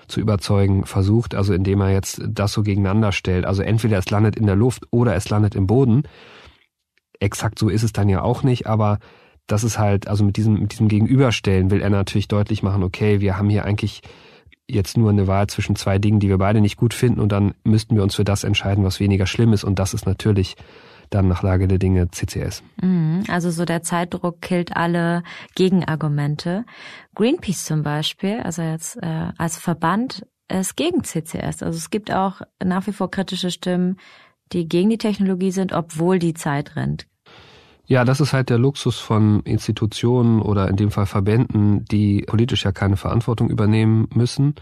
zu 0.08 0.20
überzeugen 0.20 0.86
versucht, 0.86 1.36
also 1.36 1.54
indem 1.54 1.82
er 1.82 1.92
jetzt 1.92 2.22
das 2.28 2.54
so 2.54 2.64
gegeneinander 2.64 3.12
stellt. 3.12 3.46
Also 3.46 3.64
entweder 3.64 3.98
es 3.98 4.10
landet 4.10 4.36
in 4.36 4.46
der 4.46 4.56
Luft 4.56 4.86
oder 4.92 5.16
es 5.16 5.30
landet 5.30 5.56
im 5.56 5.68
Boden. 5.68 6.04
Exakt 7.20 7.58
so 7.60 7.70
ist 7.70 7.84
es 7.84 7.94
dann 7.94 8.10
ja 8.10 8.22
auch 8.22 8.44
nicht, 8.44 8.68
aber 8.68 9.00
das 9.48 9.64
ist 9.64 9.80
halt, 9.80 10.08
also 10.08 10.24
mit 10.24 10.38
diesem, 10.38 10.60
mit 10.60 10.72
diesem 10.74 10.88
Gegenüberstellen 10.88 11.72
will 11.72 11.82
er 11.82 11.90
natürlich 11.90 12.28
deutlich 12.28 12.64
machen, 12.64 12.84
okay, 12.84 13.22
wir 13.22 13.38
haben 13.38 13.50
hier 13.50 13.66
eigentlich 13.66 14.02
jetzt 14.68 14.98
nur 14.98 15.12
eine 15.12 15.28
Wahl 15.28 15.48
zwischen 15.48 15.76
zwei 15.76 16.00
Dingen, 16.00 16.20
die 16.20 16.30
wir 16.30 16.40
beide 16.40 16.62
nicht 16.62 16.78
gut 16.78 16.94
finden 16.94 17.20
und 17.20 17.32
dann 17.32 17.54
müssten 17.64 17.96
wir 17.96 18.04
uns 18.04 18.16
für 18.16 18.24
das 18.24 18.44
entscheiden, 18.44 18.84
was 18.84 19.00
weniger 19.00 19.28
schlimm 19.28 19.54
ist 19.54 19.64
und 19.64 19.78
das 19.78 19.94
ist 19.94 20.06
natürlich 20.06 20.56
dann 21.10 21.28
nach 21.28 21.44
Lage 21.44 21.68
der 21.68 21.78
Dinge 21.78 22.10
CCS. 22.10 22.64
Mhm, 22.82 23.24
also 23.28 23.52
so 23.52 23.66
der 23.66 23.84
Zeitdruck 23.84 24.42
killt 24.42 24.76
alle 24.76 25.24
Gegenargumente. 25.56 26.66
Greenpeace 27.16 27.66
zum 27.66 27.84
Beispiel, 27.84 28.42
also 28.42 28.62
jetzt 28.62 28.98
äh, 29.02 29.30
als 29.38 29.58
Verband, 29.58 30.26
ist 30.48 30.76
gegen 30.76 31.04
CCS. 31.04 31.64
Also 31.64 31.78
es 31.78 31.90
gibt 31.90 32.12
auch 32.12 32.42
nach 32.64 32.88
wie 32.88 32.92
vor 32.94 33.10
kritische 33.10 33.52
Stimmen, 33.52 33.98
die 34.52 34.68
gegen 34.68 34.90
die 34.90 34.98
Technologie 34.98 35.52
sind, 35.52 35.74
obwohl 35.74 36.20
die 36.20 36.34
Zeit 36.34 36.76
rennt. 36.76 37.08
Ja, 37.88 38.04
das 38.04 38.20
ist 38.20 38.34
halt 38.34 38.50
der 38.50 38.58
Luxus 38.58 38.98
von 39.00 39.42
Institutionen 39.42 40.42
oder 40.42 40.68
in 40.70 40.76
dem 40.76 40.90
Fall 40.90 41.06
Verbänden, 41.06 41.86
die 41.86 42.24
politisch 42.28 42.66
ja 42.66 42.72
keine 42.72 42.98
Verantwortung 42.98 43.50
übernehmen 43.50 44.08
müssen. 44.14 44.56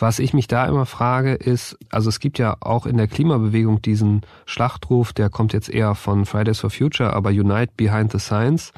Was 0.00 0.20
ich 0.20 0.32
mich 0.32 0.46
da 0.46 0.64
immer 0.66 0.86
frage, 0.86 1.34
ist, 1.34 1.76
also 1.90 2.08
es 2.08 2.20
gibt 2.20 2.38
ja 2.38 2.56
auch 2.60 2.86
in 2.86 2.96
der 2.96 3.08
Klimabewegung 3.08 3.82
diesen 3.82 4.20
Schlachtruf, 4.46 5.12
der 5.12 5.28
kommt 5.28 5.52
jetzt 5.52 5.68
eher 5.68 5.96
von 5.96 6.24
Fridays 6.24 6.60
for 6.60 6.70
Future, 6.70 7.12
aber 7.12 7.30
Unite 7.30 7.72
Behind 7.76 8.12
the 8.12 8.20
Science, 8.20 8.72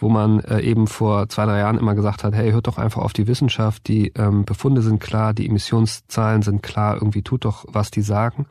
wo 0.00 0.08
man 0.08 0.40
äh, 0.40 0.60
eben 0.62 0.88
vor 0.88 1.28
zwei, 1.28 1.46
drei 1.46 1.60
Jahren 1.60 1.78
immer 1.78 1.94
gesagt 1.94 2.24
hat, 2.24 2.34
hey, 2.34 2.50
hört 2.50 2.66
doch 2.66 2.76
einfach 2.76 3.02
auf 3.02 3.12
die 3.12 3.28
Wissenschaft, 3.28 3.86
die 3.86 4.08
ähm, 4.16 4.44
Befunde 4.44 4.82
sind 4.82 4.98
klar, 4.98 5.32
die 5.32 5.46
Emissionszahlen 5.46 6.42
sind 6.42 6.64
klar, 6.64 6.96
irgendwie 6.96 7.22
tut 7.22 7.44
doch, 7.44 7.64
was 7.68 7.92
die 7.92 8.02
sagen. 8.02 8.46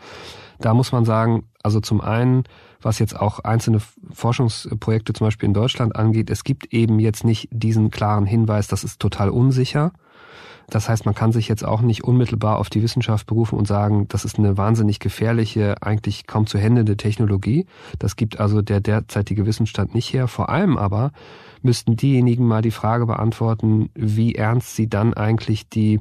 Da 0.60 0.74
muss 0.74 0.94
man 0.94 1.04
sagen, 1.04 1.44
also 1.62 1.82
zum 1.82 2.00
einen, 2.00 2.44
was 2.82 3.00
jetzt 3.00 3.20
auch 3.20 3.40
einzelne 3.40 3.82
Forschungsprojekte 4.14 5.12
zum 5.12 5.28
Beispiel 5.28 5.48
in 5.48 5.54
Deutschland 5.54 5.98
angeht, 5.98 6.30
es 6.30 6.46
gibt 6.46 6.74
eben 6.74 7.00
jetzt 7.00 7.26
nicht 7.26 7.50
diesen 7.52 7.92
klaren 7.92 8.26
Hinweis, 8.26 8.68
das 8.68 8.86
ist 8.86 9.02
total 9.02 9.30
unsicher. 9.30 9.92
Das 10.70 10.90
heißt, 10.90 11.06
man 11.06 11.16
kann 11.16 11.32
sich 11.32 11.48
jetzt 11.48 11.66
auch 11.66 11.82
nicht 11.82 12.04
unmittelbar 12.04 12.58
auf 12.58 12.70
die 12.70 12.82
Wissenschaft 12.82 13.28
berufen 13.28 13.58
und 13.58 13.68
sagen, 13.68 14.08
das 14.08 14.26
ist 14.26 14.40
eine 14.40 14.58
wahnsinnig 14.58 15.00
gefährliche, 15.00 15.82
eigentlich 15.82 16.26
kaum 16.28 16.48
zu 16.48 16.58
händende 16.58 16.98
Technologie. 16.98 17.66
Das 18.00 18.16
gibt 18.16 18.40
also 18.40 18.62
der 18.62 18.80
derzeitige 18.80 19.46
Wissensstand 19.46 19.94
nicht 19.94 20.14
her. 20.14 20.28
Vor 20.28 20.50
allem 20.50 20.78
aber 20.78 21.12
müssten 21.62 21.96
diejenigen 21.96 22.46
mal 22.46 22.62
die 22.62 22.72
Frage 22.72 23.06
beantworten, 23.06 23.90
wie 23.94 24.36
ernst 24.36 24.76
sie 24.76 24.90
dann 24.90 25.14
eigentlich 25.14 25.70
die 25.70 26.00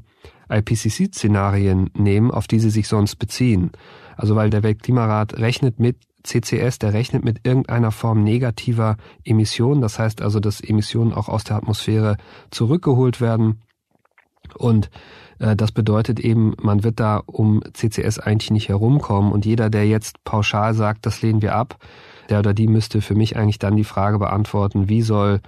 IPCC-Szenarien 0.49 1.91
nehmen, 1.97 2.31
auf 2.31 2.47
die 2.47 2.59
sie 2.59 2.71
sich 2.71 2.89
sonst 2.89 3.17
beziehen. 3.17 3.71
Also 4.17 4.37
weil 4.37 4.51
der 4.51 4.63
Weltklimarat 4.63 5.39
rechnet 5.39 5.81
mit 5.81 5.97
CCS, 6.25 6.79
der 6.79 6.93
rechnet 6.93 7.25
mit 7.25 7.41
irgendeiner 7.45 7.91
Form 7.91 8.23
negativer 8.23 8.97
Emissionen. 9.25 9.81
Das 9.81 9.99
heißt 9.99 10.23
also, 10.23 10.41
dass 10.41 10.61
Emissionen 10.61 11.13
auch 11.13 11.29
aus 11.29 11.45
der 11.45 11.57
Atmosphäre 11.57 12.17
zurückgeholt 12.51 13.21
werden 13.21 13.61
Und 14.57 14.91
äh, 15.39 15.57
das 15.57 15.73
bedeutet 15.73 16.21
eben, 16.21 16.55
man 16.61 16.85
wird 16.85 17.01
da 17.01 17.23
um 17.25 17.63
CCS 17.73 18.19
eigentlich 18.19 18.51
nicht 18.51 18.69
herumkommen. 18.69 19.33
Und 19.33 19.45
jeder, 19.45 19.71
der 19.71 19.87
jetzt 19.87 20.23
pauschal 20.25 20.75
sagt, 20.75 21.07
das 21.07 21.23
lehnen 21.23 21.43
wir 21.43 21.55
ab, 21.55 21.77
der 22.29 22.39
oder 22.39 22.55
die 22.55 22.67
müsste 22.67 23.01
für 23.01 23.15
mich 23.15 23.37
eigentlich 23.37 23.59
dann 23.59 23.77
die 23.77 23.85
Frage 23.85 24.19
beantworten, 24.19 24.89
wie 24.89 25.03
soll 25.03 25.41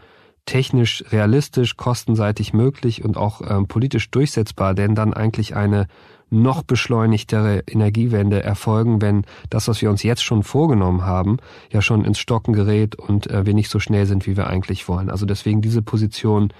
technisch 0.47 1.05
realistisch, 1.11 1.77
kostenseitig 1.77 2.53
möglich 2.53 3.05
und 3.05 3.17
auch 3.17 3.41
ähm, 3.49 3.67
politisch 3.67 4.11
durchsetzbar 4.11 4.75
denn 4.75 4.95
dann 4.95 5.15
eigentlich 5.15 5.57
eine 5.57 5.87
noch 6.31 6.63
beschleunigtere 6.63 7.63
Energiewende 7.67 8.43
erfolgen, 8.43 9.01
wenn 9.01 9.25
das, 9.51 9.69
was 9.69 9.81
wir 9.81 9.91
uns 9.91 10.03
jetzt 10.03 10.23
schon 10.23 10.43
vorgenommen 10.43 11.05
haben, 11.05 11.39
ja 11.71 11.81
schon 11.81 12.05
ins 12.05 12.19
Stocken 12.19 12.53
gerät 12.53 12.97
und 12.97 13.31
äh, 13.31 13.47
wir 13.47 13.55
nicht 13.55 13.71
so 13.71 13.79
schnell 13.79 14.07
sind, 14.07 14.27
wie 14.27 14.37
wir 14.37 14.49
eigentlich 14.49 14.89
wollen. 14.89 15.11
Also 15.11 15.27
deswegen 15.27 15.63
diese 15.63 15.83
Position, 15.83 16.53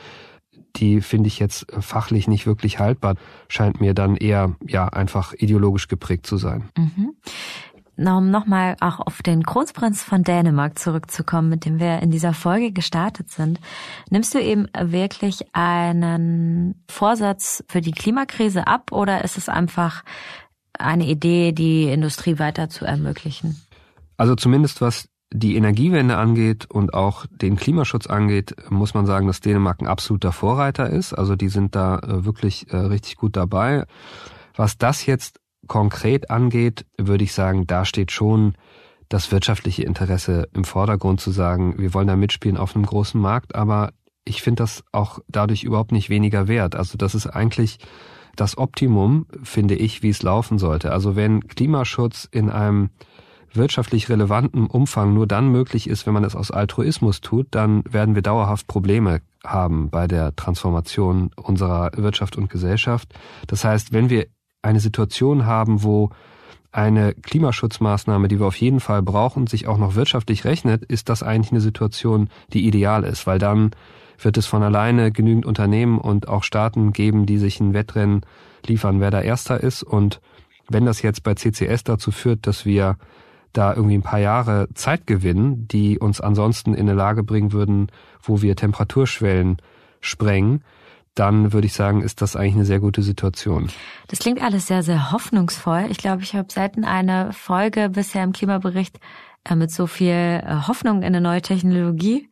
die 0.77 1.01
finde 1.01 1.29
ich 1.29 1.39
jetzt 1.39 1.67
fachlich 1.81 2.29
nicht 2.29 2.47
wirklich 2.47 2.79
haltbar, 2.79 3.15
scheint 3.49 3.81
mir 3.81 3.95
dann 3.95 4.17
eher 4.17 4.55
ja 4.67 4.89
einfach 4.89 5.33
ideologisch 5.35 5.89
geprägt 5.89 6.27
zu 6.27 6.37
sein. 6.37 6.65
Mhm 6.77 7.15
um 7.97 8.31
nochmal 8.31 8.77
auch 8.81 9.01
auf 9.01 9.23
den 9.23 9.45
Kronprinz 9.45 10.03
von 10.03 10.25
Dänemark 10.25 10.79
zurückzukommen, 10.79 11.49
mit 11.49 11.65
dem 11.65 11.79
wir 11.79 12.01
in 12.01 12.11
dieser 12.11 12.35
Folge 12.35 12.73
gestartet 12.73 13.31
sind, 13.31 13.61
nimmst 14.11 14.35
du 14.35 14.41
eben 14.41 14.67
wirklich 14.79 15.45
einen 15.53 16.83
Vorsatz 16.89 17.65
für 17.69 17.81
die 17.81 17.93
Klimakrise 17.93 18.67
ab 18.67 18.93
oder 18.93 19.25
ist 19.25 19.39
es 19.39 19.49
einfach 19.49 20.03
eine 20.79 21.07
Idee, 21.07 21.53
die 21.53 21.85
Industrie 21.85 22.39
weiter 22.39 22.69
zu 22.69 22.85
ermöglichen? 22.85 23.61
Also 24.17 24.35
zumindest 24.35 24.81
was 24.81 25.09
die 25.37 25.57
Energiewende 25.57 26.17
angeht 26.17 26.71
und 26.71 26.95
auch 26.95 27.27
den 27.29 27.57
Klimaschutz 27.57 28.07
angeht, 28.07 28.55
muss 28.71 28.95
man 28.95 29.05
sagen, 29.05 29.27
dass 29.27 29.41
Dänemark 29.41 29.81
ein 29.81 29.89
absoluter 29.89 30.31
Vorreiter 30.31 30.89
ist. 30.89 31.13
Also 31.13 31.35
die 31.35 31.49
sind 31.49 31.75
da 31.75 31.99
äh, 31.99 32.25
wirklich 32.25 32.73
äh, 32.73 32.77
richtig 32.77 33.17
gut 33.17 33.35
dabei. 33.35 33.85
Was 34.55 34.79
das 34.79 35.07
jetzt 35.07 35.41
konkret 35.67 36.31
angeht, 36.31 36.87
würde 36.97 37.25
ich 37.25 37.33
sagen, 37.33 37.67
da 37.67 37.85
steht 37.85 38.13
schon 38.13 38.55
das 39.09 39.33
wirtschaftliche 39.33 39.83
Interesse 39.83 40.49
im 40.55 40.63
Vordergrund 40.63 41.21
zu 41.21 41.33
sagen, 41.33 41.75
wir 41.79 41.95
wollen 41.95 42.07
da 42.07 42.15
mitspielen 42.15 42.57
auf 42.57 42.77
einem 42.77 42.87
großen 42.87 43.21
Markt, 43.21 43.57
aber 43.57 43.93
ich 44.25 44.41
finde 44.41 44.63
das 44.63 44.85
auch 44.93 45.19
dadurch 45.27 45.65
überhaupt 45.65 45.91
nicht 45.91 46.11
weniger 46.11 46.47
wert. 46.47 46.77
Also 46.77 46.97
das 46.97 47.17
ist 47.17 47.27
eigentlich 47.27 47.79
das 48.37 48.57
Optimum, 48.57 49.27
finde 49.43 49.75
ich, 49.75 50.05
wie 50.05 50.11
es 50.11 50.23
laufen 50.23 50.59
sollte. 50.59 50.93
Also 50.93 51.17
wenn 51.17 51.49
Klimaschutz 51.49 52.29
in 52.31 52.51
einem 52.51 52.91
wirtschaftlich 53.57 54.09
relevanten 54.09 54.67
Umfang 54.67 55.15
nur 55.15 55.27
dann 55.27 55.49
möglich 55.49 55.89
ist, 55.89 56.07
wenn 56.07 56.15
man 56.15 56.25
es 56.25 56.37
aus 56.37 56.51
Altruismus 56.51 57.21
tut, 57.21 57.49
dann 57.51 57.83
werden 57.91 58.15
wir 58.15 58.23
dauerhaft 58.23 58.67
Probleme 58.67 59.21
haben 59.45 59.91
bei 59.91 60.07
der 60.07 60.35
Transformation 60.37 61.31
unserer 61.37 61.91
Wirtschaft 61.97 62.37
und 62.37 62.51
Gesellschaft. 62.51 63.09
Das 63.47 63.65
heißt, 63.65 63.93
wenn 63.93 64.11
wir 64.11 64.27
eine 64.63 64.81
Situation 64.81 65.47
haben, 65.47 65.83
wo 65.83 66.11
eine 66.73 67.15
Klimaschutzmaßnahme, 67.15 68.27
die 68.27 68.41
wir 68.41 68.47
auf 68.47 68.57
jeden 68.57 68.81
Fall 68.81 69.03
brauchen, 69.03 69.47
sich 69.47 69.69
auch 69.69 69.79
noch 69.79 69.95
wirtschaftlich 69.95 70.45
rechnet, 70.45 70.83
ist 70.83 71.09
das 71.09 71.23
eigentlich 71.23 71.53
eine 71.53 71.61
Situation, 71.61 72.29
die 72.53 72.67
ideal 72.67 73.05
ist, 73.05 73.27
weil 73.27 73.39
dann 73.39 73.71
wird 74.21 74.37
es 74.37 74.47
von 74.47 74.63
alleine 74.63 75.13
genügend 75.13 75.47
Unternehmen 75.47 75.99
und 75.99 76.29
auch 76.29 76.43
Staaten 76.43 76.93
geben, 76.93 77.27
die 77.27 77.39
sich 77.39 77.61
ein 77.61 77.75
Wettrennen 77.75 78.23
liefern, 78.67 79.01
wer 79.01 79.11
da 79.11 79.21
erster 79.21 79.63
ist. 79.63 79.83
Und 79.83 80.21
wenn 80.69 80.85
das 80.85 81.03
jetzt 81.03 81.23
bei 81.23 81.35
CCS 81.35 81.85
dazu 81.85 82.11
führt, 82.11 82.47
dass 82.47 82.65
wir 82.65 82.97
da 83.55 83.75
irgendwie 83.75 83.97
ein 83.97 84.03
paar 84.03 84.19
Jahre 84.19 84.69
Zeit 84.75 85.07
gewinnen, 85.07 85.67
die 85.69 85.99
uns 85.99 86.21
ansonsten 86.21 86.75
in 86.75 86.89
eine 86.89 86.95
Lage 86.95 87.23
bringen 87.23 87.53
würden, 87.53 87.89
wo 88.23 88.43
wir 88.43 88.57
Temperaturschwellen 88.57 89.57
sprengen, 90.01 90.63
dann 91.15 91.53
würde 91.53 91.67
ich 91.67 91.73
sagen, 91.73 92.03
ist 92.03 92.21
das 92.21 92.37
eigentlich 92.37 92.55
eine 92.55 92.65
sehr 92.65 92.81
gute 92.81 93.03
Situation. 93.03 93.71
Das 94.09 94.19
klingt 94.19 94.43
alles 94.43 94.67
sehr, 94.67 94.83
sehr 94.83 95.13
hoffnungsvoll. 95.13 95.87
Ich 95.89 95.99
glaube, 95.99 96.23
ich 96.23 96.35
habe 96.35 96.53
selten 96.53 96.85
eine 96.85 97.33
Folge 97.33 97.89
bisher 97.89 98.25
im 98.25 98.33
Klimabericht 98.33 98.99
äh, 99.45 99.55
mit 99.55 99.71
so 99.71 99.87
viel 99.87 100.09
äh, 100.09 100.43
Hoffnung 100.67 100.99
in 100.99 101.05
eine 101.05 101.21
neue 101.21 101.43
Technologie 101.43 102.29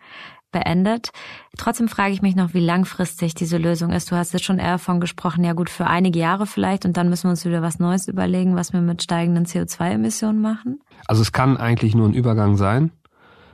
beendet. 0.53 1.11
Trotzdem 1.59 1.89
frage 1.89 2.13
ich 2.13 2.23
mich 2.23 2.37
noch, 2.37 2.55
wie 2.55 2.61
langfristig 2.61 3.35
diese 3.35 3.59
Lösung 3.59 3.91
ist. 3.91 4.11
Du 4.11 4.17
hast 4.17 4.33
jetzt 4.33 4.45
schon 4.45 4.59
eher 4.59 4.73
davon 4.73 5.01
gesprochen, 5.01 5.43
ja 5.43 5.55
gut, 5.55 5.71
für 5.71 5.87
einige 5.87 6.19
Jahre 6.19 6.47
vielleicht 6.47 6.85
und 6.85 6.97
dann 6.97 7.09
müssen 7.09 7.25
wir 7.25 7.31
uns 7.31 7.45
wieder 7.45 7.63
was 7.63 7.79
Neues 7.79 8.07
überlegen, 8.07 8.55
was 8.55 8.73
wir 8.73 8.81
mit 8.81 9.03
steigenden 9.03 9.47
CO2-Emissionen 9.47 10.41
machen. 10.41 10.81
Also 11.07 11.23
es 11.23 11.33
kann 11.33 11.57
eigentlich 11.57 11.95
nur 11.95 12.09
ein 12.09 12.15
Übergang 12.15 12.57
sein, 12.57 12.93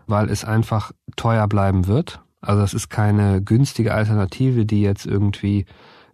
weil 0.07 0.29
es 0.29 0.45
einfach 0.45 0.93
teuer 1.17 1.49
bleiben 1.49 1.87
wird. 1.87 2.21
Also 2.41 2.61
das 2.61 2.75
ist 2.75 2.89
keine 2.89 3.43
günstige 3.43 3.95
Alternative, 3.95 4.67
die 4.67 4.83
jetzt 4.83 5.07
irgendwie 5.07 5.65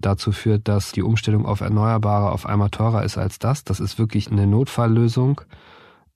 dazu 0.01 0.33
führt, 0.33 0.68
dass 0.68 0.92
die 0.92 1.03
Umstellung 1.03 1.47
auf 1.47 1.61
Erneuerbare 1.61 2.31
auf 2.31 2.47
einmal 2.47 2.70
teurer 2.70 3.05
ist 3.05 3.18
als 3.18 3.38
das. 3.38 3.64
Das 3.64 3.81
ist 3.81 3.99
wirklich 3.99 4.31
eine 4.31 4.47
Notfalllösung. 4.47 5.40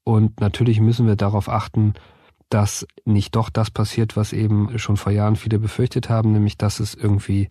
Und 0.04 0.40
natürlich 0.40 0.80
müssen 0.80 1.06
wir 1.06 1.16
darauf 1.16 1.48
achten, 1.48 1.94
dass 2.48 2.86
nicht 3.04 3.36
doch 3.36 3.50
das 3.50 3.70
passiert, 3.70 4.16
was 4.16 4.32
eben 4.32 4.78
schon 4.78 4.96
vor 4.96 5.12
Jahren 5.12 5.36
viele 5.36 5.58
befürchtet 5.58 6.08
haben, 6.08 6.32
nämlich 6.32 6.56
dass 6.56 6.80
es 6.80 6.94
irgendwie 6.94 7.48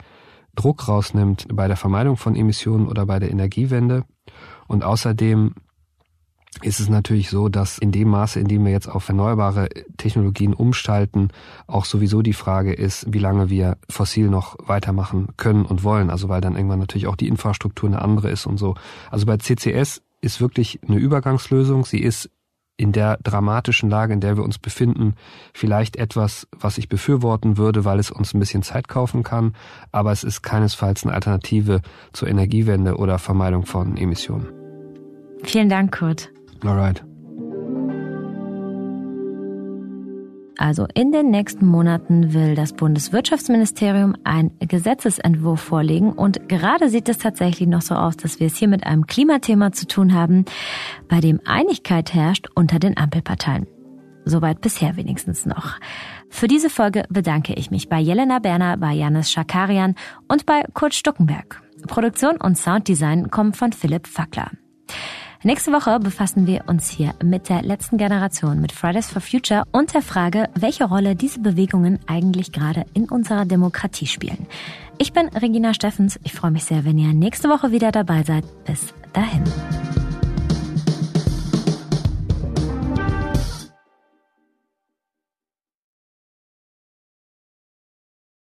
Druck 0.56 0.88
rausnimmt 0.88 1.48
bei 1.54 1.68
der 1.68 1.78
Vermeidung 1.78 2.18
von 2.18 2.36
Emissionen 2.36 2.88
oder 2.88 3.06
bei 3.06 3.20
der 3.20 3.30
Energiewende. 3.30 4.06
Und 4.68 4.84
außerdem 4.84 5.54
ist 6.64 6.80
es 6.80 6.90
natürlich 6.90 7.30
so, 7.30 7.50
dass 7.50 7.78
in 7.78 7.92
dem 7.92 8.10
Maße, 8.10 8.40
in 8.40 8.48
dem 8.48 8.66
wir 8.66 8.72
jetzt 8.72 8.88
auf 8.88 9.08
erneuerbare 9.08 9.70
Technologien 9.98 10.54
umstalten, 10.54 11.30
auch 11.68 11.86
sowieso 11.86 12.22
die 12.22 12.34
Frage 12.34 12.74
ist, 12.74 13.06
wie 13.14 13.20
lange 13.20 13.50
wir 13.50 13.78
fossil 13.90 14.30
noch 14.30 14.56
weitermachen 14.68 15.30
können 15.38 15.66
und 15.66 15.84
wollen. 15.84 16.10
Also 16.10 16.30
weil 16.30 16.42
dann 16.42 16.56
irgendwann 16.56 16.80
natürlich 16.80 17.08
auch 17.08 17.16
die 17.16 17.28
Infrastruktur 17.28 17.90
eine 17.90 18.02
andere 18.02 18.32
ist 18.32 18.48
und 18.48 18.58
so. 18.58 18.76
Also 19.12 19.28
bei 19.28 19.38
CCS 19.38 20.02
ist 20.22 20.42
wirklich 20.42 20.80
eine 20.88 20.98
Übergangslösung. 20.98 21.86
Sie 21.86 22.02
ist 22.02 22.32
in 22.78 22.92
der 22.92 23.18
dramatischen 23.18 23.90
Lage, 23.90 24.14
in 24.14 24.22
der 24.22 24.38
wir 24.38 24.44
uns 24.44 24.60
befinden, 24.60 25.16
vielleicht 25.54 25.96
etwas, 25.96 26.48
was 26.52 26.78
ich 26.78 26.88
befürworten 26.88 27.58
würde, 27.58 27.86
weil 27.86 28.00
es 28.00 28.12
uns 28.12 28.34
ein 28.34 28.40
bisschen 28.40 28.64
Zeit 28.64 28.88
kaufen 28.88 29.24
kann, 29.24 29.56
aber 29.92 30.12
es 30.12 30.24
ist 30.24 30.44
keinesfalls 30.44 31.04
eine 31.04 31.14
Alternative 31.14 31.82
zur 32.14 32.28
Energiewende 32.28 32.96
oder 32.96 33.18
Vermeidung 33.18 33.66
von 33.66 33.98
Emissionen. 33.98 34.48
Vielen 35.44 35.70
Dank, 35.70 35.98
Kurt. 35.98 36.32
Alright. 36.64 37.04
Also 40.58 40.88
in 40.96 41.12
den 41.12 41.30
nächsten 41.30 41.66
Monaten 41.68 42.34
will 42.34 42.56
das 42.56 42.74
Bundeswirtschaftsministerium 42.74 44.16
einen 44.24 44.58
Gesetzesentwurf 44.60 45.62
vorlegen 45.62 46.12
und 46.12 46.50
gerade 46.50 46.90
sieht 46.90 47.08
es 47.10 47.20
tatsächlich 47.20 47.68
noch 47.68 47.84
so 47.84 47.94
aus, 47.94 48.18
dass 48.18 48.40
wir 48.40 48.48
es 48.48 48.58
hier 48.58 48.68
mit 48.68 48.84
einem 48.86 49.06
Klimathema 49.06 49.72
zu 49.72 49.86
tun 49.86 50.14
haben, 50.14 50.46
bei 51.08 51.20
dem 51.20 51.40
Einigkeit 51.46 52.14
herrscht 52.14 52.48
unter 52.56 52.80
den 52.80 52.98
Ampelparteien. 52.98 53.68
Soweit 54.26 54.60
bisher 54.62 54.98
wenigstens 54.98 55.46
noch. 55.46 55.76
Für 56.30 56.48
diese 56.48 56.70
Folge 56.70 57.04
bedanke 57.10 57.54
ich 57.54 57.72
mich 57.72 57.88
bei 57.88 58.00
Jelena 58.00 58.40
Berner, 58.40 58.78
bei 58.78 58.94
Janis 58.94 59.32
Schakarian 59.32 59.96
und 60.28 60.46
bei 60.46 60.64
Kurt 60.74 60.96
Stuckenberg. 60.96 61.62
Produktion 61.88 62.38
und 62.38 62.58
Sounddesign 62.58 63.30
kommen 63.30 63.54
von 63.54 63.72
Philipp 63.72 64.08
Fackler. 64.08 64.52
Nächste 65.44 65.72
Woche 65.72 66.00
befassen 66.00 66.48
wir 66.48 66.64
uns 66.68 66.90
hier 66.90 67.14
mit 67.24 67.50
der 67.50 67.62
letzten 67.62 67.98
Generation, 67.98 68.60
mit 68.60 68.72
Fridays 68.72 69.10
for 69.10 69.22
Future 69.22 69.64
und 69.72 69.94
der 69.94 70.02
Frage, 70.02 70.50
welche 70.56 70.86
Rolle 70.86 71.16
diese 71.16 71.40
Bewegungen 71.40 72.00
eigentlich 72.08 72.52
gerade 72.52 72.86
in 72.94 73.08
unserer 73.08 73.46
Demokratie 73.46 74.08
spielen. 74.08 74.48
Ich 74.98 75.14
bin 75.14 75.28
Regina 75.30 75.74
Steffens. 75.76 76.20
Ich 76.24 76.34
freue 76.34 76.52
mich 76.52 76.66
sehr, 76.66 76.86
wenn 76.86 76.98
ihr 76.98 77.14
nächste 77.14 77.50
Woche 77.50 77.72
wieder 77.72 77.92
dabei 77.92 78.24
seid. 78.24 78.46
Bis 78.66 78.94
dahin. 79.14 79.44